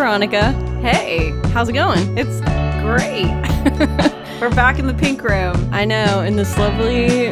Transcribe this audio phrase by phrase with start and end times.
[0.00, 0.52] Veronica.
[0.80, 2.16] Hey, How's it going?
[2.16, 2.40] it's
[2.80, 3.26] great.
[4.40, 5.68] We're back in the pink room.
[5.74, 7.26] I know, in this lovely.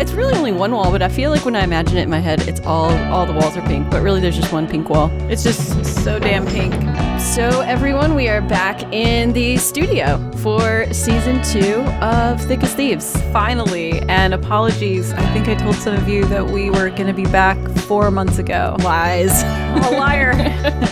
[0.00, 2.20] It's really only one wall, but I feel like when I imagine it in my
[2.20, 3.90] head, it's all all the walls are pink.
[3.90, 5.10] But really, there's just one pink wall.
[5.28, 6.72] It's just so damn pink.
[7.20, 13.20] So everyone, we are back in the studio for season two of Thick as Thieves.
[13.32, 15.12] Finally, and apologies.
[15.12, 18.12] I think I told some of you that we were going to be back four
[18.12, 18.76] months ago.
[18.84, 19.42] Lies.
[19.42, 20.88] I'm a liar.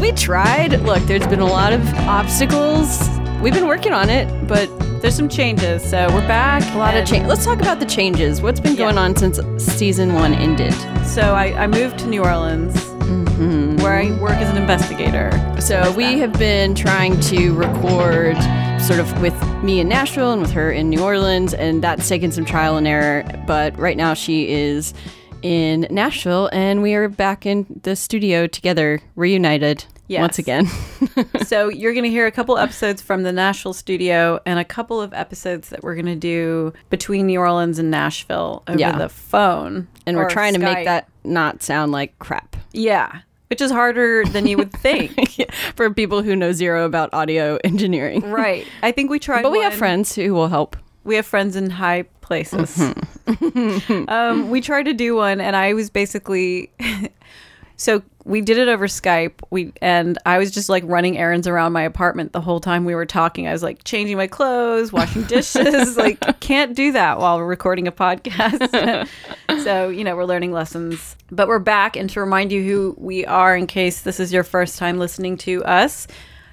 [0.00, 0.80] we tried.
[0.82, 3.08] Look, there's been a lot of obstacles.
[3.42, 4.68] We've been working on it, but
[5.00, 6.62] There's some changes, so we're back.
[6.74, 7.26] a lot of change.
[7.26, 8.42] Let's talk about the changes.
[8.42, 9.02] What's been going Yeah.
[9.02, 10.74] on since season one ended?
[11.06, 13.76] So I, I moved to New Orleans, mm-hmm.
[13.78, 15.30] where I work as an investigator.
[15.58, 18.36] So we have been trying to record
[18.82, 22.30] sort of with me in Nashville and with her in New Orleans, and that's taken
[22.30, 23.24] some trial and error.
[23.46, 24.92] But right now she is
[25.42, 30.20] in Nashville, and we are back in the studio together, reunited Yes.
[30.22, 30.66] once again.
[31.46, 35.00] so you're going to hear a couple episodes from the Nashville studio and a couple
[35.00, 38.98] of episodes that we're going to do between New Orleans and Nashville over Yeah.
[38.98, 39.86] the phone.
[40.06, 42.56] and we're trying to make that not sound like crap.
[42.72, 45.12] Yeah, which is harder than you would think.
[45.76, 48.22] For people who know zero about audio engineering.
[48.22, 48.66] right.
[48.82, 50.76] I think we tried But we have friends who will help.
[51.04, 52.76] We have friends in high places.
[52.76, 53.09] Mm-hmm.
[54.08, 56.70] um, we tried to do one, and I was basically.
[57.76, 59.32] so we did it over Skype.
[59.50, 62.94] We and I was just like running errands around my apartment the whole time we
[62.94, 63.46] were talking.
[63.46, 65.96] I was like changing my clothes, washing dishes.
[65.96, 69.08] like can't do that while we're recording a podcast.
[69.64, 71.96] so you know we're learning lessons, but we're back.
[71.96, 75.36] And to remind you who we are, in case this is your first time listening
[75.38, 76.06] to us.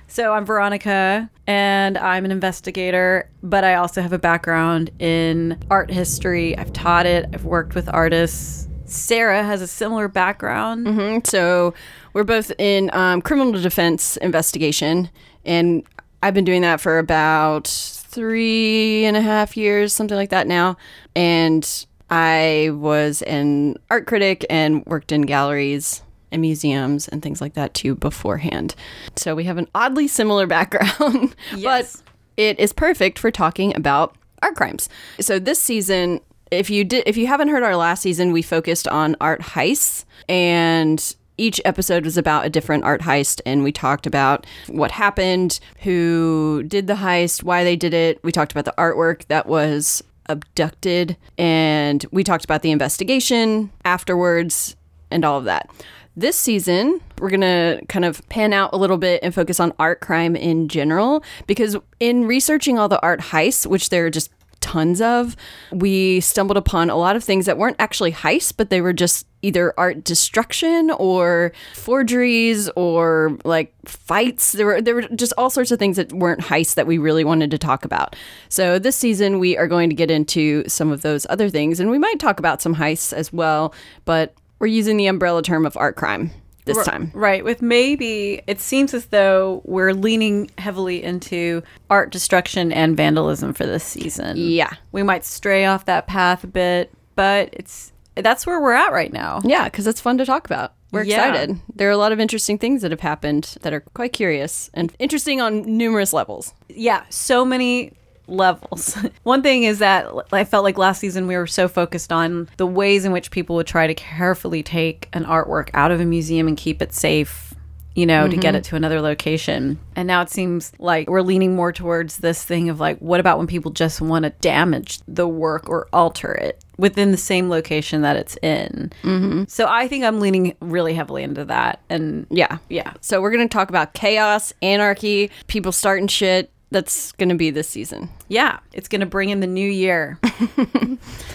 [0.08, 5.91] So I'm Veronica and I'm an investigator, but I also have a background in art
[5.91, 6.58] history.
[6.58, 8.67] I've taught it, I've worked with artists.
[8.86, 10.88] Sarah has a similar background.
[10.88, 11.27] Mhm.
[11.27, 11.73] So
[12.14, 15.09] we're both in um, criminal defense investigation,
[15.45, 15.83] and
[16.23, 20.77] I've been doing that for about three and a half years, something like that now.
[21.15, 26.02] And I was an art critic and worked in galleries
[26.32, 28.76] and museums and things like that too beforehand.
[29.15, 31.64] So we have an oddly similar background, Yes.
[31.98, 32.04] but
[32.38, 34.89] it is perfect for talking about art crimes.
[35.20, 36.20] So this season,
[36.52, 40.05] if you did if you haven't heard our last season, we focused on art heists
[40.30, 45.60] and each episode was about a different art heist and we talked about what happened,
[45.82, 48.20] who did the heist, why they did it.
[48.23, 54.76] We talked about the artwork that was abducted and we talked about the investigation afterwards
[55.11, 55.70] and all of that.
[56.17, 59.72] This season, we're going to kind of pan out a little bit and focus on
[59.78, 64.32] art crime in general because in researching all the art heists, which there are just
[64.60, 65.36] tons of,
[65.72, 69.28] we stumbled upon a lot of things that weren't actually heists, but they were just
[69.44, 74.54] either art destruction or forgeries or like fights.
[74.54, 77.26] There were there were just all sorts of things that weren't heists that we really
[77.26, 78.16] wanted to talk about.
[78.49, 81.92] So this season we are going to get into some of those other things and
[81.92, 83.72] we might talk about some heists as well,
[84.04, 86.31] but we're using the umbrella term of art crime
[86.65, 87.11] this time.
[87.13, 87.43] Right.
[87.45, 93.65] With maybe, it seems as though we're leaning heavily into art destruction and vandalism for
[93.65, 94.35] this season.
[94.37, 94.71] Yeah.
[94.91, 99.13] We might stray off that path a bit, but it's that's where we're at right
[99.13, 99.41] now.
[99.45, 100.73] Yeah, because it's fun to talk about.
[100.91, 101.27] We're Yeah.
[101.27, 101.59] excited.
[101.75, 104.91] There are a lot of interesting things that have happened that are quite curious and
[104.99, 106.53] interesting on numerous levels.
[106.69, 107.93] yeah, so many
[108.27, 108.95] levels.
[109.23, 112.67] One thing is that I felt like last season we were so focused on the
[112.67, 116.48] ways in which people would try to carefully take an artwork out of a museum
[116.48, 117.54] and keep it safe,
[117.95, 119.80] you know, to get it to another location.
[119.95, 123.37] And now it seems like we're leaning more towards this thing of like, what about
[123.39, 126.64] when people just want to damage the work or alter it?
[126.77, 128.92] Within the same location that it's in.
[129.01, 129.45] Mm-hmm.
[129.48, 131.81] So I think I'm leaning really heavily into that.
[131.89, 132.60] And Yeah.
[132.69, 136.51] yeah, So we're going to talk about chaos, anarchy, people starting shit.
[136.69, 138.10] That's going to be this season.
[138.28, 140.19] yeah, it's going to bring in the new year.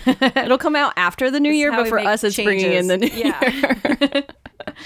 [0.07, 3.09] It'll come out after the new year, but for us, it's bringing in the new
[3.09, 4.25] changes.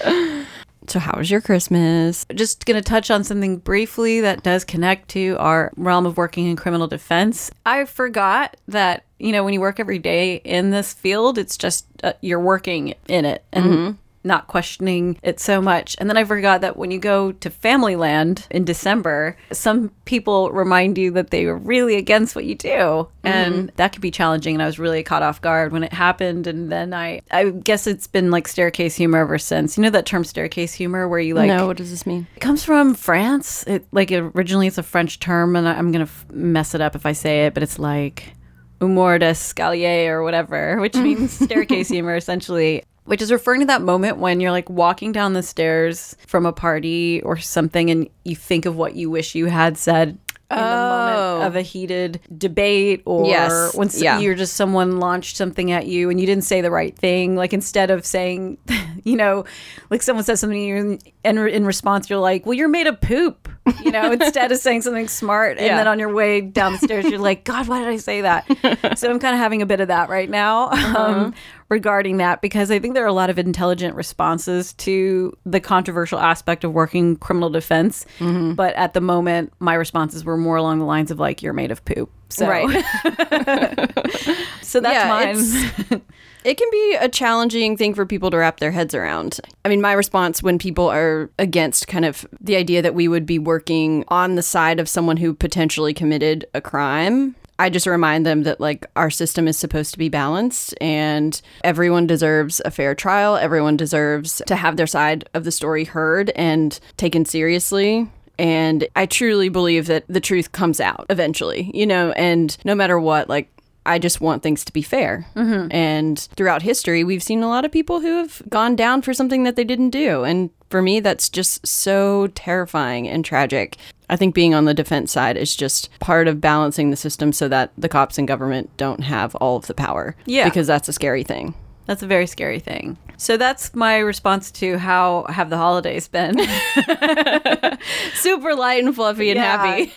[0.05, 0.45] year.
[0.89, 2.25] So, how was your Christmas?
[2.33, 6.47] Just going to touch on something briefly that does connect to our realm of working
[6.47, 7.51] in criminal defense.
[7.65, 11.87] I forgot that, you know, when you work every day in this field, it's just
[12.03, 13.97] uh, you're working in it and
[14.27, 15.95] not questioning it so much.
[15.99, 20.51] And then I forgot that when you go to Family Land in December, some people
[20.51, 22.67] remind you that they are really against what you do.
[22.69, 23.27] Mm-hmm.
[23.27, 24.55] And that could be challenging.
[24.55, 26.47] And I was really caught off guard when it happened.
[26.47, 29.77] And then I, I guess it's been like staircase humor ever since.
[29.77, 32.27] You know that term staircase humor where you like no, what does this mean?
[32.35, 33.63] it comes from France.
[33.67, 37.05] It like originally it's a French term, and I'm gonna f- mess it up if
[37.05, 38.33] I say it, but it's like
[38.79, 41.03] humour d'escalier or whatever, which mm-hmm.
[41.03, 42.83] means staircase humor essentially.
[43.07, 46.53] Which is referring to that moment when you're like walking down the stairs from a
[46.53, 50.17] party or something and you think of what you wish you had said
[50.49, 53.75] in the moment of a heated debate or Yes.
[53.75, 54.19] when Yeah.
[54.19, 57.51] you're just someone launched something at you and you didn't say the right thing like
[57.51, 58.57] instead of saying
[59.03, 59.43] you know
[59.89, 63.01] like someone says something to you and in response you're like well you're made of
[63.01, 63.49] poop
[63.83, 65.75] you know instead of saying something smart and Yeah.
[65.75, 68.45] then on your way down the stairs you're like god why did i say that
[68.97, 71.33] so i'm kind of having a bit of that right now um,
[71.69, 76.19] regarding that because i think there are a lot of intelligent responses to the controversial
[76.19, 78.53] aspect of working criminal defense mm-hmm.
[78.53, 81.71] but at the moment my responses were more along the lines of like you're made
[81.71, 82.69] of poop so Right.
[84.61, 86.01] so that's Yeah, mine
[86.47, 89.41] It can be a challenging thing for people to wrap their heads around.
[89.65, 93.25] I mean, my response when people are against kind of the idea that we would
[93.25, 97.35] be working on the side of someone who potentially committed a crime.
[97.59, 102.07] I just remind them that like our system is supposed to be balanced and everyone
[102.07, 103.35] deserves a fair trial.
[103.35, 108.09] Everyone deserves to have their side of the story heard and taken seriously.
[108.39, 112.99] And I truly believe that the truth comes out eventually, you know, and no matter
[112.99, 113.49] what, like
[113.87, 115.25] I just want things to be fair.
[115.35, 115.71] Mm-hmm.
[115.71, 119.43] And throughout history, we've seen a lot of people who have gone down for something
[119.43, 120.23] that they didn't do.
[120.23, 123.77] And for me, that's just so terrifying and tragic.
[124.09, 127.47] I think being on the defense side is just part of balancing the system so
[127.47, 130.15] that the cops and government don't have all of the power.
[130.25, 130.45] Yeah.
[130.45, 131.55] Because that's a scary thing.
[131.85, 132.97] That's a very scary thing.
[133.15, 136.37] So that's my response to how have the holidays been?
[138.13, 139.93] Super light and fluffy and happy.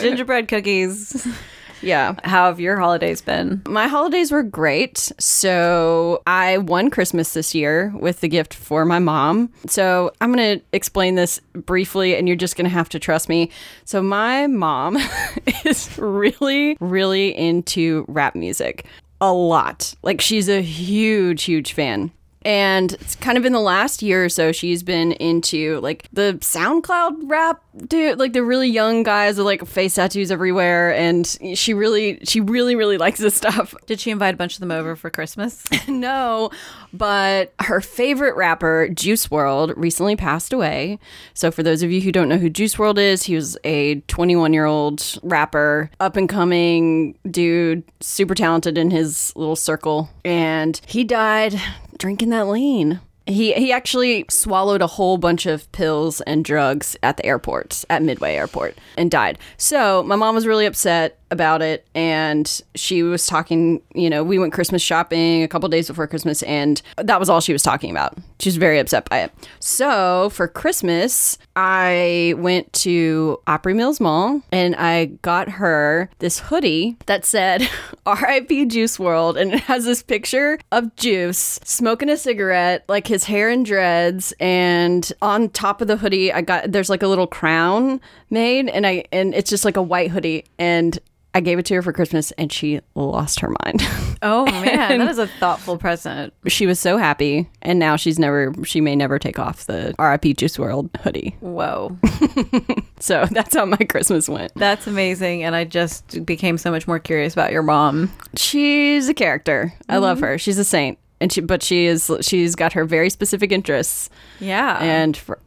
[0.00, 1.26] gingerbread cookies.
[1.82, 2.14] yeah.
[2.24, 3.62] How have your holidays been?
[3.66, 5.10] My holidays were great.
[5.18, 9.52] So I won Christmas this year with the gift for my mom.
[9.66, 13.28] So I'm going to explain this briefly and you're just going to have to trust
[13.28, 13.50] me.
[13.84, 14.98] So my mom
[15.64, 18.86] is really, really into rap music.
[19.20, 19.94] A lot.
[20.02, 22.10] Like she's a huge, huge fan.
[22.42, 26.38] And it's kind of in the last year or so, she's been into like the
[26.40, 30.94] SoundCloud rap dude, like the really young guys with like face tattoos everywhere.
[30.94, 33.74] And she really, she really, really likes this stuff.
[33.86, 35.66] Did she invite a bunch of them over for Christmas?
[35.88, 36.50] no,
[36.92, 40.98] but her favorite rapper, Juice WRLD, recently passed away.
[41.34, 43.96] So, for those of you who don't know who Juice WRLD is, he was a
[44.02, 50.08] 21 year old rapper, up and coming dude, super talented in his little circle.
[50.24, 51.60] And he died
[52.00, 52.98] drinking that lean.
[53.26, 58.02] He, he actually swallowed a whole bunch of pills and drugs at the airport, at
[58.02, 59.38] Midway Airport, and died.
[59.56, 64.38] So my mom was really upset about it and she was talking you know we
[64.38, 67.90] went christmas shopping a couple days before christmas and that was all she was talking
[67.90, 68.16] about.
[68.38, 69.32] She was very upset by it.
[69.60, 76.96] So for christmas i went to opry mills mall and i got her this hoodie
[77.06, 77.60] that said
[78.06, 83.24] rip Juice WRLD and it has this picture of juice smoking a cigarette like his
[83.24, 87.26] hair in dreads and on top of the hoodie i got there's like a little
[87.26, 88.00] crown
[88.30, 90.98] made and i and it's just like a white hoodie and
[91.32, 93.82] I gave it to her for Christmas and she lost her mind.
[94.22, 96.34] Oh man, that is a thoughtful present.
[96.46, 100.36] she was so happy and now she's never she may never take off the RIP
[100.36, 101.36] Juice WRLD hoodie.
[101.40, 101.96] Whoa.
[103.00, 104.54] So that's how my Christmas went.
[104.56, 105.42] That's amazing.
[105.42, 108.12] And I just became so much more curious about your mom.
[108.36, 109.72] She's a character.
[109.88, 110.26] I love mm-hmm.
[110.26, 110.38] her.
[110.38, 110.98] She's a saint.
[111.18, 114.78] And she but she is she's got her very specific interests Yeah.
[114.82, 115.38] and for,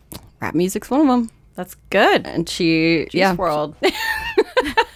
[0.42, 1.30] rap music's one of them.
[1.54, 2.26] that's good.
[2.26, 3.36] And she Juice yeah.
[3.36, 3.76] World.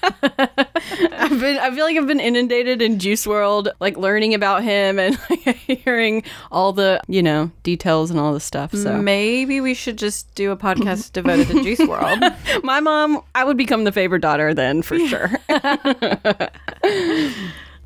[0.24, 5.00] I've been I feel like I've been inundated in Juice WRLD, like learning about him
[5.00, 8.74] and like, hearing all the, you know, details and all the stuff.
[8.74, 12.64] So Maybe we should just do a podcast devoted to Juice WRLD.
[12.64, 15.32] my mom, I would become the favorite daughter then for sure.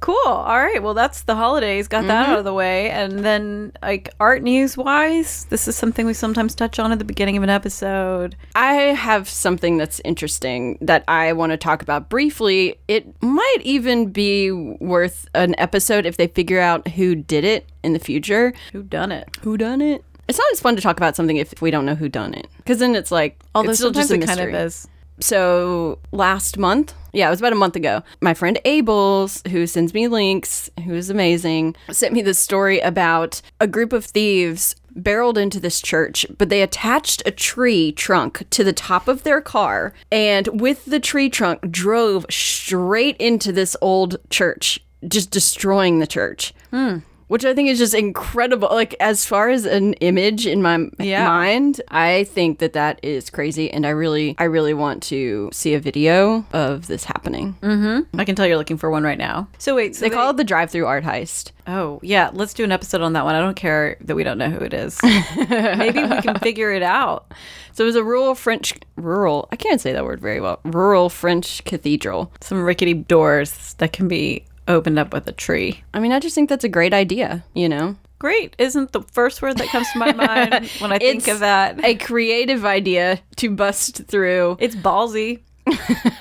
[0.01, 0.17] Cool.
[0.25, 0.81] All right.
[0.81, 1.87] Well, that's the holidays.
[1.87, 2.31] Got that mm-hmm.
[2.33, 2.89] out of the way.
[2.89, 7.05] And then, like, art news wise, this is something we sometimes touch on at the
[7.05, 8.35] beginning of an episode.
[8.55, 12.79] I have something that's interesting that I want to talk about briefly.
[12.87, 17.93] It might even be worth an episode if they figure out who did it in
[17.93, 18.53] the future.
[18.73, 19.29] Who done it?
[19.43, 20.03] Who done it?
[20.27, 22.47] It's not as fun to talk about something if we don't know who done it,
[22.57, 24.87] because then it's like Although it's still just a it kind of is.
[25.19, 29.93] So last month yeah it was about a month ago my friend abel's who sends
[29.93, 35.37] me links who is amazing sent me this story about a group of thieves barreled
[35.37, 39.93] into this church but they attached a tree trunk to the top of their car
[40.11, 46.53] and with the tree trunk drove straight into this old church just destroying the church
[46.71, 46.99] hmm.
[47.31, 48.67] Which I think is just incredible.
[48.73, 51.25] Like as far as an image in my Yeah.
[51.25, 55.73] mind, I think that that is crazy, and I really, I really want to see
[55.73, 57.55] a video of this happening.
[57.61, 58.19] Mm-hmm.
[58.19, 59.47] I can tell you're looking for one right now.
[59.59, 61.51] So wait, so They call it the drive-through art heist.
[61.67, 62.31] Oh, yeah.
[62.33, 63.33] Let's do an episode on that one.
[63.35, 64.99] I don't care that we don't know who it is.
[65.49, 67.31] Maybe we can figure it out.
[67.71, 69.47] So it was a rural French, rural.
[69.53, 70.59] I can't say that word very well.
[70.65, 72.29] Rural French cathedral.
[72.41, 75.83] Some rickety doors that can be opened up with a tree.
[75.93, 77.43] I mean, I just think that's a great idea.
[77.53, 81.17] You know, Great isn't the first word that comes to my mind when I think
[81.23, 81.83] It's of that.
[81.83, 84.57] a creative idea to bust through.
[84.59, 85.39] It's ballsy.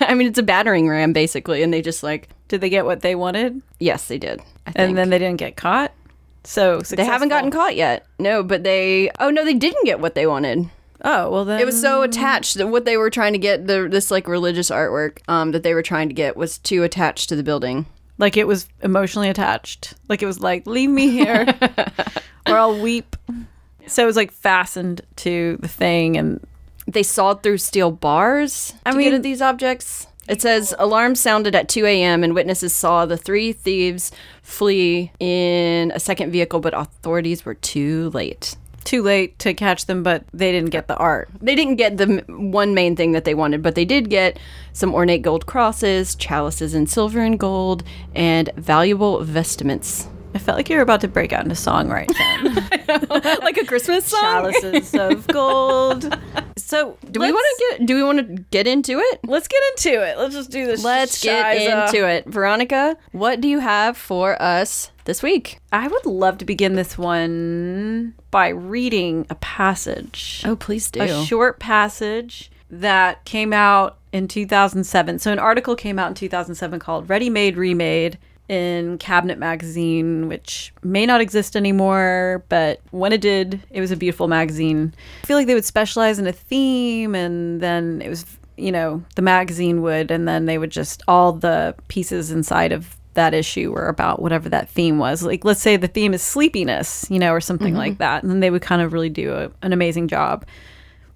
[0.00, 3.00] I mean, it's a battering ram basically, and they just like, Did they get what
[3.00, 3.60] they wanted?
[3.78, 4.40] yes, they did.
[4.66, 4.88] I think.
[4.90, 5.92] And then they didn't get caught?
[6.44, 8.06] So They haven't gotten caught yet.
[8.18, 9.10] No, but they.
[9.20, 10.70] Oh no, they didn't get what they wanted.
[11.02, 11.60] Oh, well then.
[11.60, 14.70] It was so attached that what they were trying to get the this like religious
[14.70, 17.84] artwork um that they were trying to get was too attached to the building.
[18.20, 19.94] Like it was emotionally attached.
[20.08, 21.46] Like it was like, leave me here
[22.46, 23.16] or I'll weep.
[23.88, 26.40] So it was like fastened to the thing and
[26.86, 30.06] They sawed through steel bars I to get mean- at these objects.
[30.28, 32.22] It says alarm sounded at 2 a.m.
[32.22, 34.12] and witnesses saw the three thieves
[34.42, 38.54] flee in a second vehicle, but authorities were too late.
[38.90, 41.28] Too late to catch them, but they didn't get the art.
[41.40, 44.36] They didn't get the m- one main thing that they wanted, but they did get
[44.72, 47.84] some ornate gold crosses, chalices in silver and gold,
[48.16, 50.08] and valuable vestments.
[50.34, 52.54] I felt like you were about to break out into song right then.
[53.42, 54.20] like a Christmas song.
[54.20, 56.12] Chalices of gold.
[56.56, 57.86] So Do we want to get?
[57.86, 59.20] Do we want to get into it?
[59.24, 60.18] Let's get into it.
[60.18, 60.82] Let's just do this.
[60.84, 62.26] Let's get into it.
[62.26, 65.58] Veronica, what do you have for us this week?
[65.72, 70.44] I would love to begin this one by reading a passage.
[70.46, 71.00] Oh, please do.
[71.00, 75.18] a short passage that came out in 2007.
[75.18, 80.72] So an article came out in 2007 called Ready Made Remade in Cabinet Magazine, which
[80.84, 84.94] may not exist anymore, but when it did, it was a beautiful magazine.
[85.24, 88.24] I feel like they would specialize in a theme and then it was,
[88.56, 92.96] you know, the magazine would, and then they would just, all the pieces inside of
[93.14, 95.22] that issue or about whatever that theme was.
[95.22, 97.76] Like, let's say the theme is sleepiness, you know, or something mm-hmm.
[97.76, 98.22] like that.
[98.22, 100.44] And then they would kind of really do a, an amazing job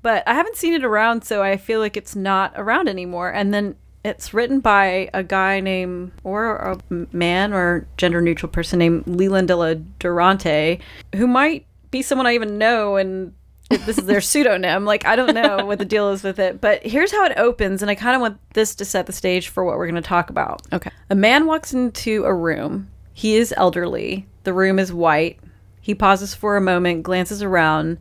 [0.05, 3.31] but I haven't seen it around, so I feel like it's not around anymore.
[3.31, 3.75] And then
[4.05, 6.79] it's written by a guy named, or a
[7.11, 10.79] man or gender neutral person named Leland de la Durantaye,
[11.15, 13.33] who might be someone I even know, and
[13.75, 14.85] if this is their pseudonym.
[14.85, 16.61] Like, I don't know what the deal is with it.
[16.61, 19.49] But here's how it opens, and I kind of want this to set the stage
[19.49, 20.63] for what we're going to talk about.
[20.73, 20.91] Okay.
[21.11, 22.91] A man walks into a room.
[23.13, 24.27] He is elderly.
[24.45, 25.39] The room is white.
[25.81, 27.99] He pauses for a moment, glances around,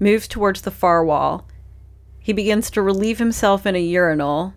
[0.00, 1.46] moves towards the far wall.
[2.18, 4.54] He begins to relieve himself in a urinal.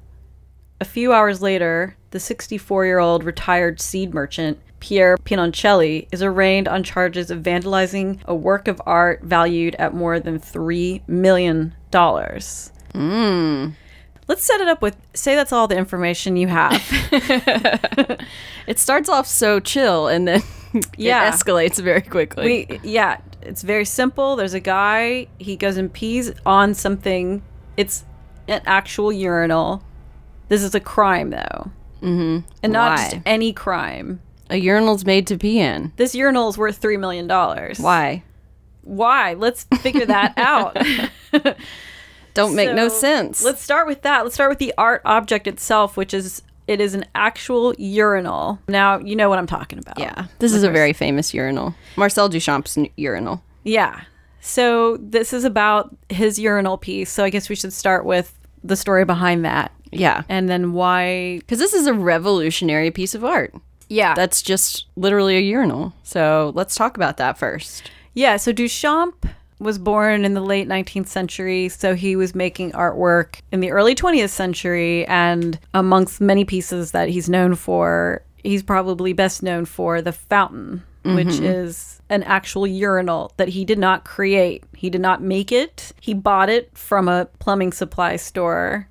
[0.81, 6.67] A few hours later, the 64 year old retired seed merchant, Pierre Pinoncelli, is arraigned
[6.67, 11.75] on charges of vandalizing a work of art valued at more than $3 million.
[14.27, 16.81] Let's set it up with say that's all the information you have.
[18.69, 20.43] It starts off so chill and then
[20.95, 21.27] Yeah.
[21.27, 22.67] it escalates very quickly.
[22.69, 24.35] We yeah, it's very simple.
[24.35, 25.25] There's a guy.
[25.39, 27.41] He goes and pees on something.
[27.77, 28.05] It's
[28.47, 29.83] an actual urinal.
[30.49, 31.71] This is a crime though,
[32.03, 32.47] mm-hmm.
[32.61, 33.09] and not Why?
[33.09, 34.21] just any crime.
[34.49, 35.91] A urinal's made to pee in.
[35.97, 37.79] This urinal is worth three million dollars.
[37.79, 38.23] Why?
[38.83, 39.33] Why?
[39.33, 40.77] Let's figure that out.
[42.33, 43.43] Don't make no sense.
[43.43, 44.23] Let's start with that.
[44.23, 48.59] Let's start with the art object itself, which is it is an actual urinal.
[48.67, 49.99] Now you know what I'm talking about.
[49.99, 51.75] yeah, this is a very famous urinal.
[51.95, 53.43] Marcel Duchamp's urinal.
[53.63, 54.01] Yeah.
[54.41, 57.09] So this is about his urinal piece.
[57.11, 61.39] So I guess we should start with the story behind that Yeah, and then why.
[61.39, 63.53] because this is a revolutionary piece of art.
[63.89, 64.13] Yeah.
[64.13, 65.93] That's just literally a urinal.
[66.03, 67.91] So let's talk about that first.
[68.13, 68.37] yeah.
[68.37, 69.29] So Duchamp
[69.59, 71.67] was born in the late 19th century.
[71.69, 75.05] So he was making artwork in the early 20th century.
[75.07, 80.83] And amongst many pieces that he's known for, he's probably best known for the fountain,
[81.03, 81.15] mm-hmm.
[81.15, 84.63] which is an actual urinal that he did not create.
[84.75, 85.91] He did not make it.
[85.99, 88.87] He bought it from a plumbing supply store.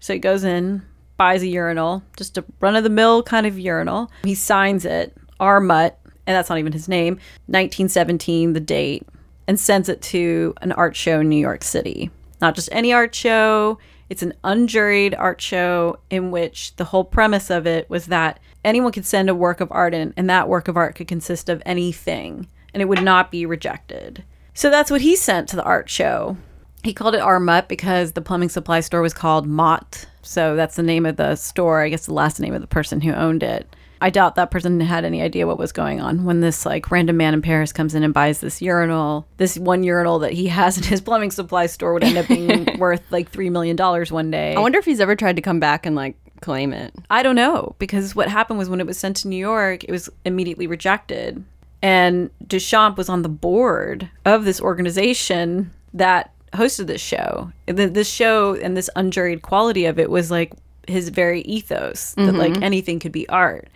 [0.00, 0.82] So he goes in,
[1.20, 4.10] buys a urinal, just a run of the mill kind of urinal.
[4.24, 5.60] He signs it, R.
[5.60, 9.06] Mutt, and that's not even his name, 1917, the date,
[9.46, 12.10] and sends it to an art show in New York City.
[12.40, 17.50] Not just any art show, it's an unjuried art show in which the whole premise
[17.50, 20.68] of it was that anyone could send a work of art in, and that work
[20.68, 24.24] of art could consist of anything, and it would not be rejected.
[24.54, 26.38] So that's what he sent to the art show.
[26.82, 27.38] He called it R.
[27.38, 30.06] Mutt because the plumbing supply store was called Mott.
[30.22, 33.00] So that's the name of the store, I guess the last name of the person
[33.00, 33.74] who owned it.
[34.02, 37.18] I doubt that person had any idea what was going on when this like random
[37.18, 39.26] man in Paris comes in and buys this urinal.
[39.36, 42.66] This one urinal that he has in his plumbing supply store would end up being
[42.78, 44.54] worth like three million dollars one day.
[44.54, 46.94] I wonder if he's ever tried to come back and like claim it.
[47.10, 49.90] I don't know because what happened was when it was sent to New York, it
[49.90, 51.44] was immediately rejected.
[51.82, 57.52] And Duchamp was on the board of this organization that hosted this show.
[57.66, 60.52] This show and this unjuried quality of it was like
[60.88, 62.36] his very ethos that mm-hmm.
[62.36, 63.68] like anything could be art.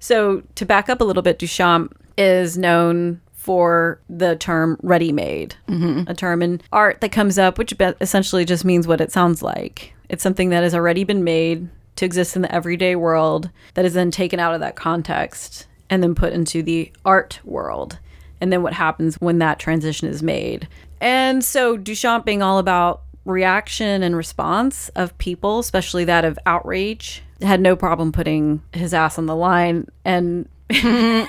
[0.00, 6.08] So to back up a little bit, Duchamp is known for the term ready-made, mm-hmm.
[6.08, 9.92] a term in art that comes up, which essentially just means what it sounds like.
[10.08, 13.94] It's something that has already been made to exist in the everyday world that is
[13.94, 17.98] then taken out of that context and then put into the art world.
[18.40, 20.68] And then what happens when that transition is made.
[21.02, 27.22] And so Duchamp being all about reaction and response of people, especially that of outrage,
[27.42, 30.48] had no problem putting his ass on the line and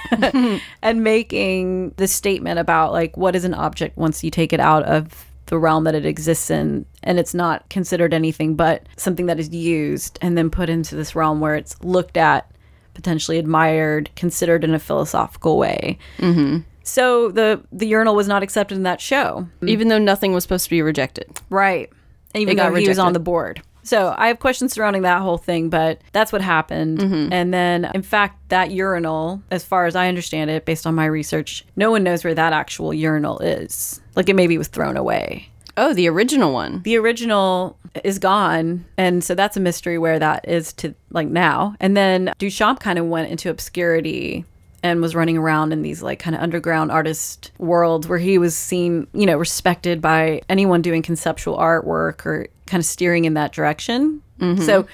[0.82, 4.84] and making this statement about like what is an object once you take it out
[4.84, 9.40] of the realm that it exists in and it's not considered anything but something that
[9.40, 12.50] is used and then put into this realm where it's looked at
[12.94, 16.60] potentially admired considered in a philosophical way mm-hmm.
[16.84, 20.66] So the the urinal was not accepted in that show Even though nothing was supposed
[20.66, 21.40] to be rejected.
[21.50, 21.90] Right.
[22.34, 23.16] And even It got though he was on rejected.
[23.16, 23.62] the board.
[23.86, 27.00] So I have questions surrounding that whole thing, but that's what happened.
[27.00, 27.34] Mm-hmm.
[27.34, 31.06] And then, in fact, that urinal, as far as I understand it, based on my
[31.06, 34.02] research, no one knows where that actual urinal is.
[34.16, 35.50] Like it maybe was thrown away.
[35.76, 36.82] Oh, the original one.
[36.84, 38.86] The original is gone.
[38.98, 41.76] And so that's a mystery where that is to like now.
[41.80, 44.46] And then Duchamp kind of went into obscurity
[44.84, 48.56] and was running around in these like kind of underground artist worlds where he was
[48.56, 53.54] seen, you know, respected by anyone doing conceptual artwork or kind of steering in that
[53.54, 54.22] direction.
[54.40, 54.62] Mm-hmm.
[54.62, 54.86] So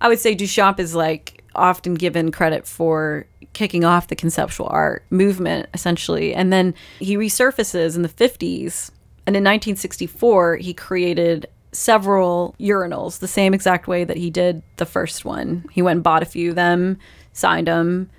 [0.00, 5.04] I would say Duchamp is like often given credit for kicking off the conceptual art
[5.10, 6.34] movement essentially.
[6.34, 8.90] And then he resurfaces in the 50s
[9.26, 14.86] and in 1964 he created several urinals the same exact way that he did the
[14.86, 15.64] first one.
[15.70, 16.98] He went and bought a few of them,
[17.32, 18.10] signed them.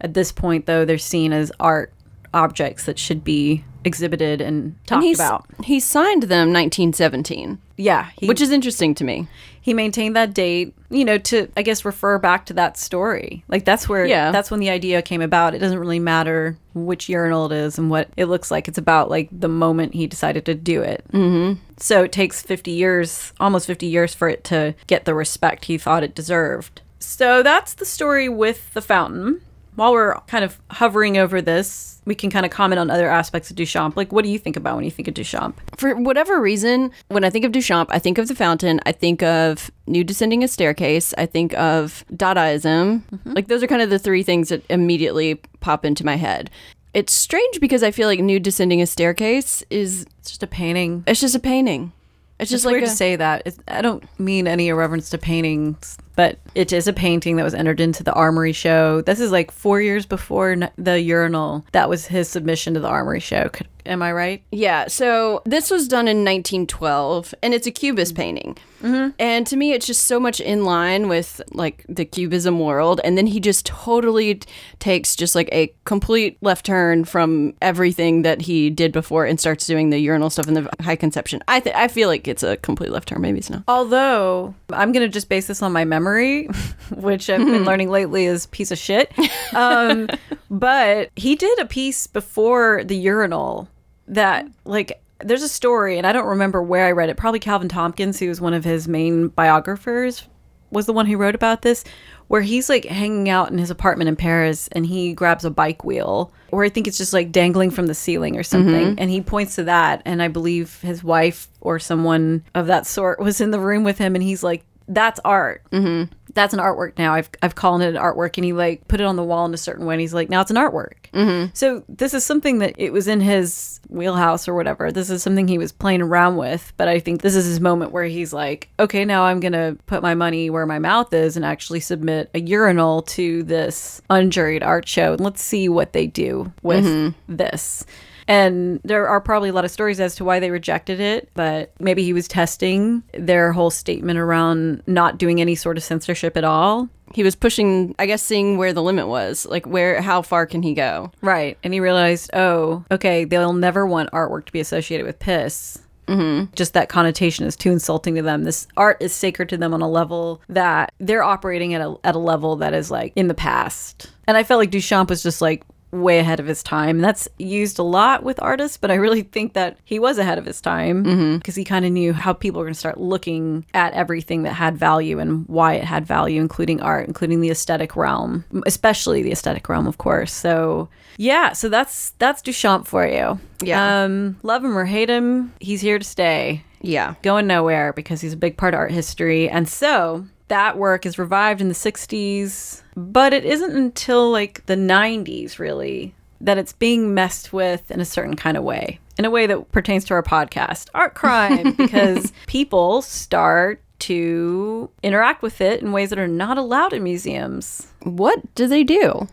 [0.00, 1.92] At this point though they're seen as art
[2.34, 5.46] objects that should be exhibited and talked And about.
[5.64, 9.28] he signed them 1917, Yeah, he, which is interesting to me.
[9.62, 13.44] he maintained that date, you know, to I guess refer back to that story.
[13.48, 14.30] Like that's where Yeah.
[14.30, 15.54] that's when the idea came about.
[15.54, 18.68] It doesn't really matter which urinal it is and what it looks like.
[18.68, 21.04] It's about like the moment he decided to do it.
[21.12, 21.60] Mm-hmm.
[21.78, 25.78] So it takes 50 years, almost 50 years for it to get the respect he
[25.78, 26.82] thought it deserved.
[26.98, 29.40] So that's the story with the fountain.
[29.78, 33.48] While we're kind of hovering over this, we can kind of comment on other aspects
[33.48, 33.94] of Duchamp.
[33.94, 35.54] Like, what do you think about when you think of Duchamp?
[35.76, 38.80] For whatever reason, when I think of Duchamp, I think of the fountain.
[38.86, 41.14] I think of Nude Descending a Staircase.
[41.16, 43.02] I think of Dadaism.
[43.02, 43.32] Mm-hmm.
[43.34, 46.50] Like those are kind of the three things that immediately pop into my head.
[46.92, 51.04] It's strange because I feel like Nude Descending a Staircase is It's just a painting.
[51.06, 51.92] it's just a painting.
[52.40, 53.42] It's It's just like weird a, to say that.
[53.46, 57.54] It's, I don't mean any irreverence to paintings, but it is a painting that was
[57.54, 59.00] entered into the Armory show.
[59.02, 61.64] This is like four years before the urinal.
[61.70, 63.48] That was his submission to the Armory show.
[63.50, 64.42] Could, am I right?
[64.52, 68.56] Yeah, so this was done in 1912, and it's a Cubist painting.
[68.80, 73.00] And to me, it's just so much in line with like the Cubism world.
[73.02, 74.48] And then he just totally t-
[74.78, 79.66] takes just like a complete left turn from everything that he did before and starts
[79.66, 81.42] doing the urinal stuff and the high conception.
[81.48, 83.20] I th- I feel like it's a complete left turn.
[83.20, 83.64] Maybe it's not.
[83.66, 86.46] Although I'm gonna just base this on my memory,
[86.94, 89.12] which I've been learning lately is piece of shit.
[89.54, 90.08] Um,
[90.50, 93.66] but he did a piece before the urinal
[94.08, 97.16] that like there's a story and I don't remember where I read it.
[97.16, 100.24] Probably Calvin Tomkins, who was one of his main biographers,
[100.70, 101.84] was the one who wrote about this.
[102.28, 105.82] Where he's like hanging out in his apartment in Paris and he grabs a bike
[105.82, 108.98] wheel, or I think it's just like dangling from the ceiling or something.
[108.98, 110.02] And he points to that.
[110.04, 113.96] And I believe his wife or someone of that sort was in the room with
[113.96, 114.14] him.
[114.14, 115.62] And he's like, that's art.
[115.72, 116.12] Mm-hmm.
[116.34, 117.14] That's an artwork now.
[117.14, 118.36] I've, I've called it an artwork.
[118.36, 119.94] And he like put it on the wall in a certain way.
[119.94, 121.10] And he's like, now it's an artwork.
[121.12, 121.50] Mm-hmm.
[121.54, 124.92] So this is something that it was in his wheelhouse or whatever.
[124.92, 126.72] This is something he was playing around with.
[126.76, 129.76] But I think this is his moment where he's like, okay, now I'm going to
[129.86, 134.62] put my money where my mouth is and actually submit a urinal to this unjuried
[134.62, 135.12] art show.
[135.12, 137.86] And let's see what they do with this.
[138.28, 141.72] And there are probably a lot of stories as to why they rejected it, but
[141.80, 146.44] maybe he was testing their whole statement around not doing any sort of censorship at
[146.44, 146.90] all.
[147.14, 150.62] He was pushing, I guess, seeing where the limit was, like where, how far can
[150.62, 151.10] he go?
[151.22, 151.56] Right.
[151.64, 155.78] And he realized, oh, okay, they'll never want artwork to be associated with piss.
[156.06, 156.52] Mm-hmm.
[156.54, 158.44] Just that connotation is too insulting to them.
[158.44, 162.14] This art is sacred to them on a level that they're operating at a, at
[162.14, 164.10] a level that is like in the past.
[164.26, 166.98] And I felt like Duchamp was just like way ahead of his time.
[167.00, 170.44] That's used a lot with artists, but I really think that he was ahead of
[170.44, 173.92] his time because he kind of knew how people were going to start looking at
[173.94, 178.44] everything that had value and why it had value, including art, including the aesthetic realm,
[178.66, 180.32] especially the aesthetic realm, of course.
[180.32, 183.40] So yeah, so that's that's Duchamp for you.
[183.62, 184.04] Yeah.
[184.04, 187.14] Um, love him or hate him, he's here to stay Yeah.
[187.22, 189.48] going nowhere because he's a big part of art history.
[189.48, 194.76] And so that work is revived in the 60s, but it isn't until like the
[194.76, 199.30] 90s, really, that it's being messed with in a certain kind of way, in a
[199.30, 205.82] way that pertains to our podcast, Art Crime, because people start to interact with it
[205.82, 207.88] in ways that are not allowed in museums.
[208.02, 209.28] What do they do?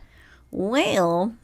[0.51, 1.35] Well,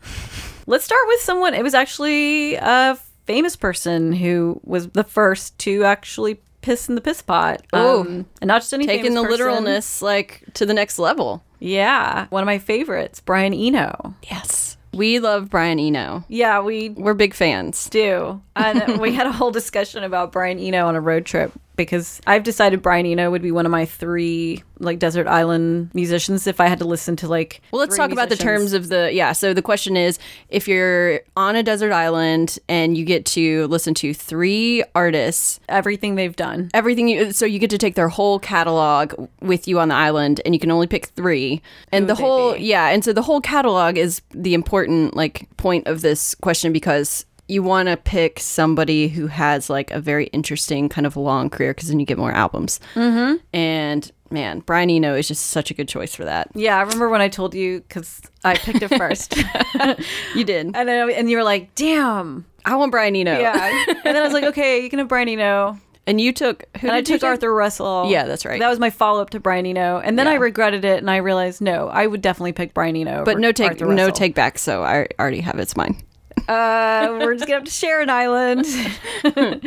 [0.65, 1.53] let's start with someone.
[1.53, 7.01] It was actually a famous person who was the first to actually piss in the
[7.01, 7.63] piss pot.
[7.73, 8.01] Oh.
[8.01, 9.31] Um, and not just any Taking the person.
[9.31, 11.43] literalness like to the next level.
[11.59, 14.15] Yeah, one of my favorites, Brian Eno.
[14.23, 14.77] Yes.
[14.93, 16.25] We love Brian Eno.
[16.27, 17.87] Yeah, we We're big fans.
[17.89, 18.41] do.
[18.55, 21.51] And we had a whole discussion about Brian Eno on a road trip
[21.83, 26.47] because I've decided Brian Eno would be one of my three like desert island musicians
[26.47, 29.11] if I had to listen to like Well, let's talk about the terms of the
[29.13, 29.31] yeah.
[29.31, 30.17] So the question is,
[30.49, 36.15] if you're on a desert island and you get to listen to three artists, everything
[36.15, 36.69] they've done.
[36.73, 40.41] everything you so you get to take their whole catalog with you on the island,
[40.45, 41.61] and you can only pick three.
[41.91, 45.87] And Who the whole yeah, and so the whole catalog is the important like point
[45.87, 47.25] of this question because.
[47.51, 51.73] You want to pick somebody who has like a very interesting kind of long career
[51.73, 52.79] because then you get more albums.
[52.95, 53.37] Mm-hmm.
[53.53, 56.49] And man, Brian Eno is just such a good choice for that.
[56.55, 59.35] Yeah, I remember when I told you because I picked it first.
[60.35, 60.67] You did.
[60.73, 63.37] And then, and you were like, "Damn, I want Brian Eno.
[63.39, 66.65] yeah." and then I was like, "Okay, you can have Brian Eno." And you took
[66.79, 67.23] who And I took?
[67.23, 68.07] Arthur Russell.
[68.09, 68.59] Yeah, that's right.
[68.59, 71.17] That was my follow up to Brian Eno, and then I regretted it, and I
[71.17, 73.23] realized no, I would definitely pick Brian Eno.
[73.25, 74.11] But no take Arthur no Russell.
[74.13, 74.57] take back.
[74.57, 75.97] So I already have it's mine.
[76.47, 78.65] Uh, we're just gonna have to share an island.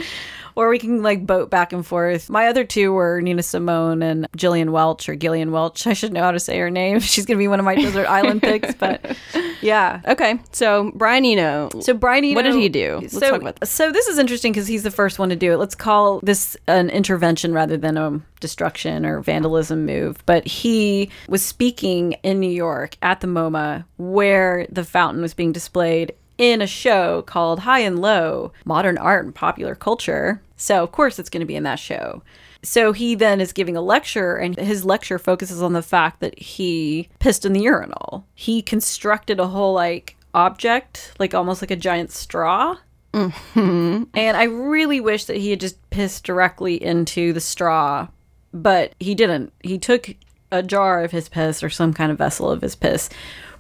[0.57, 2.31] Or we can like boat back and forth.
[2.31, 5.87] My other two were Nina Simone and Gillian Welch or Gillian Welch.
[5.89, 7.01] I should know how to say her name.
[7.01, 8.75] She's gonna be one of my desert island picks.
[8.75, 9.17] But
[9.61, 11.71] yeah, Okay, so Brian Eno.
[11.81, 12.99] So Brian Eno, What did he do?
[13.03, 13.71] Let's so, talk about this.
[13.71, 15.57] So this is interesting because he's the first one to do it.
[15.57, 20.23] Let's call this an intervention rather than a destruction or vandalism move.
[20.27, 25.51] But he was speaking in New York at the MoMA where the fountain was being
[25.51, 30.43] displayed in a show called High and Low: Modern Art and Popular Culture.
[30.57, 32.23] So of course it's going to be in that show.
[32.63, 36.39] So he then is giving a lecture, and his lecture focuses on the fact that
[36.39, 38.27] he pissed in the urinal.
[38.35, 42.79] He constructed a whole like object, like almost like a giant straw.
[43.13, 44.05] Mm-hmm.
[44.15, 48.09] And I really wish that he had just pissed directly into the straw,
[48.53, 49.53] but he didn't.
[49.63, 50.17] He took
[50.51, 53.11] a jar of his piss or some kind of vessel of his piss,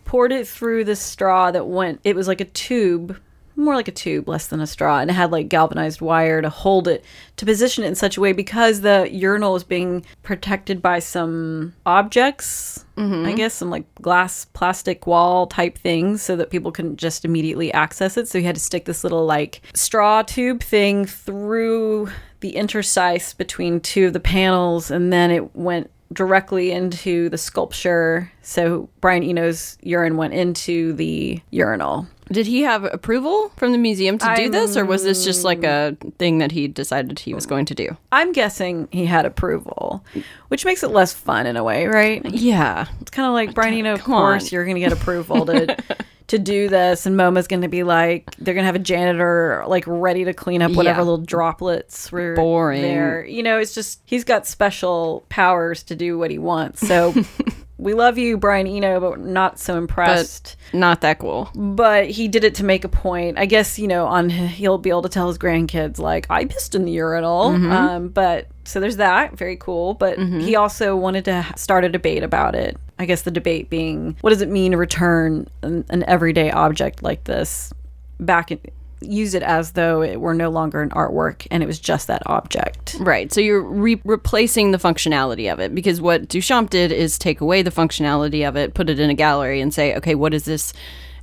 [0.04, 3.18] poured it through the straw that went, it was like a tube,
[3.56, 6.48] more like a tube, less than a straw, and it had like galvanized wire to
[6.48, 7.04] hold it,
[7.36, 11.74] to position it in such a way because the urinal was being protected by some
[11.86, 13.34] objects, I mm-hmm.
[13.36, 18.16] guess, some like glass plastic wall type things so that people couldn't just immediately access
[18.16, 18.28] it.
[18.28, 22.08] So he had to stick this little like straw tube thing through
[22.40, 28.30] the interstice between two of the panels and then it went directly into the sculpture.
[28.42, 32.06] So Brian Eno's urine went into the urinal.
[32.32, 35.62] Did he have approval from the museum to do this, or was this just like
[35.62, 37.96] a thing that he decided he was going to do?
[38.12, 40.02] I'm guessing he had approval,
[40.48, 42.24] which makes it less fun in a way, right?
[42.24, 44.48] Yeah, It's kind of like Brian Eno, of course on.
[44.52, 45.76] you're going to get approval to
[46.34, 49.64] to do this, and MoMA's going to be like they're going to have a janitor
[49.66, 51.02] like ready to clean up whatever Yeah.
[51.04, 52.82] little droplets were Boring.
[52.82, 53.24] there.
[53.24, 56.86] You know, it's just he's got special powers to do what he wants.
[56.86, 57.14] So
[57.78, 60.56] we love you, Brian Eno, but not so impressed.
[60.72, 61.50] not that cool.
[61.54, 63.38] But he did it to make a point.
[63.38, 66.74] I guess you know, on he'll be able to tell his grandkids like I pissed
[66.74, 67.50] in the urinal.
[67.50, 67.72] Mm-hmm.
[67.72, 69.94] Um, but so there's that, very cool.
[69.94, 72.76] But he also wanted to start a debate about it.
[72.98, 77.02] I guess the debate being, what does it mean to return an, an everyday object
[77.02, 77.72] like this
[78.20, 78.60] back in,
[79.00, 82.22] use it as though it were no longer an artwork and it was just that
[82.26, 82.96] object.
[83.00, 83.32] Right.
[83.32, 87.62] So you're re- replacing the functionality of it because what Duchamp did is take away
[87.62, 90.72] the functionality of it, put it in a gallery, and say, okay, what is this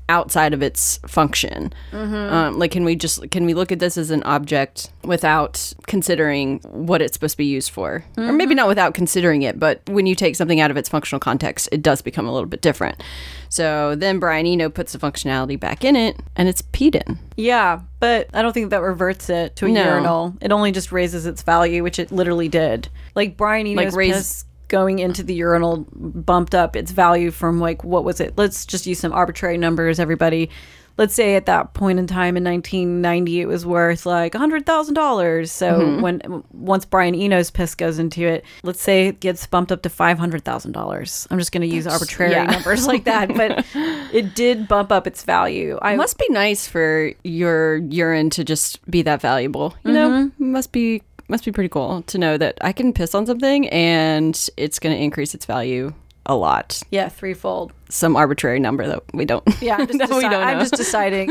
[0.10, 1.72] outside of its function.
[1.94, 6.60] Um, like, can we just can we look at this as an object without considering
[6.70, 10.06] what it's supposed to be used for, or maybe not without considering it, but when
[10.06, 13.02] you take something out of its functional context, it does become a little bit different.
[13.50, 17.18] So then Brian Eno puts the functionality back in it, and it's peed in.
[17.38, 19.84] Yeah, but I don't think that reverts it to a No.
[19.84, 20.36] urinal.
[20.42, 22.90] It only just raises its value, which it literally did.
[23.16, 27.60] Like Brian Eno's Like raise- piss going into the urinal bumped up its value from
[27.60, 28.34] like what was it?
[28.38, 30.50] Let's just use some arbitrary numbers, everybody.
[30.98, 35.50] Let's say at that point in time in 1990, it was worth like $100,000.
[35.50, 36.02] So Mm-hmm.
[36.02, 39.90] when once Brian Eno's piss goes into it, let's say it gets bumped up to
[39.90, 41.28] $500,000.
[41.32, 42.44] I'm just going to use arbitrary yeah.
[42.44, 43.66] numbers like that, but
[44.14, 45.80] it did bump up its value.
[45.82, 49.76] I It must be nice for your urine to just be that valuable.
[49.86, 53.26] You know, must be must be pretty cool to know that I can piss on
[53.26, 55.94] something and it's going to increase its value
[56.26, 56.82] a lot.
[56.92, 57.74] yeah, threefold.
[57.90, 59.44] Some arbitrary number that we don't.
[59.62, 61.30] Yeah, I'm just, that we deci- don't I'm just deciding.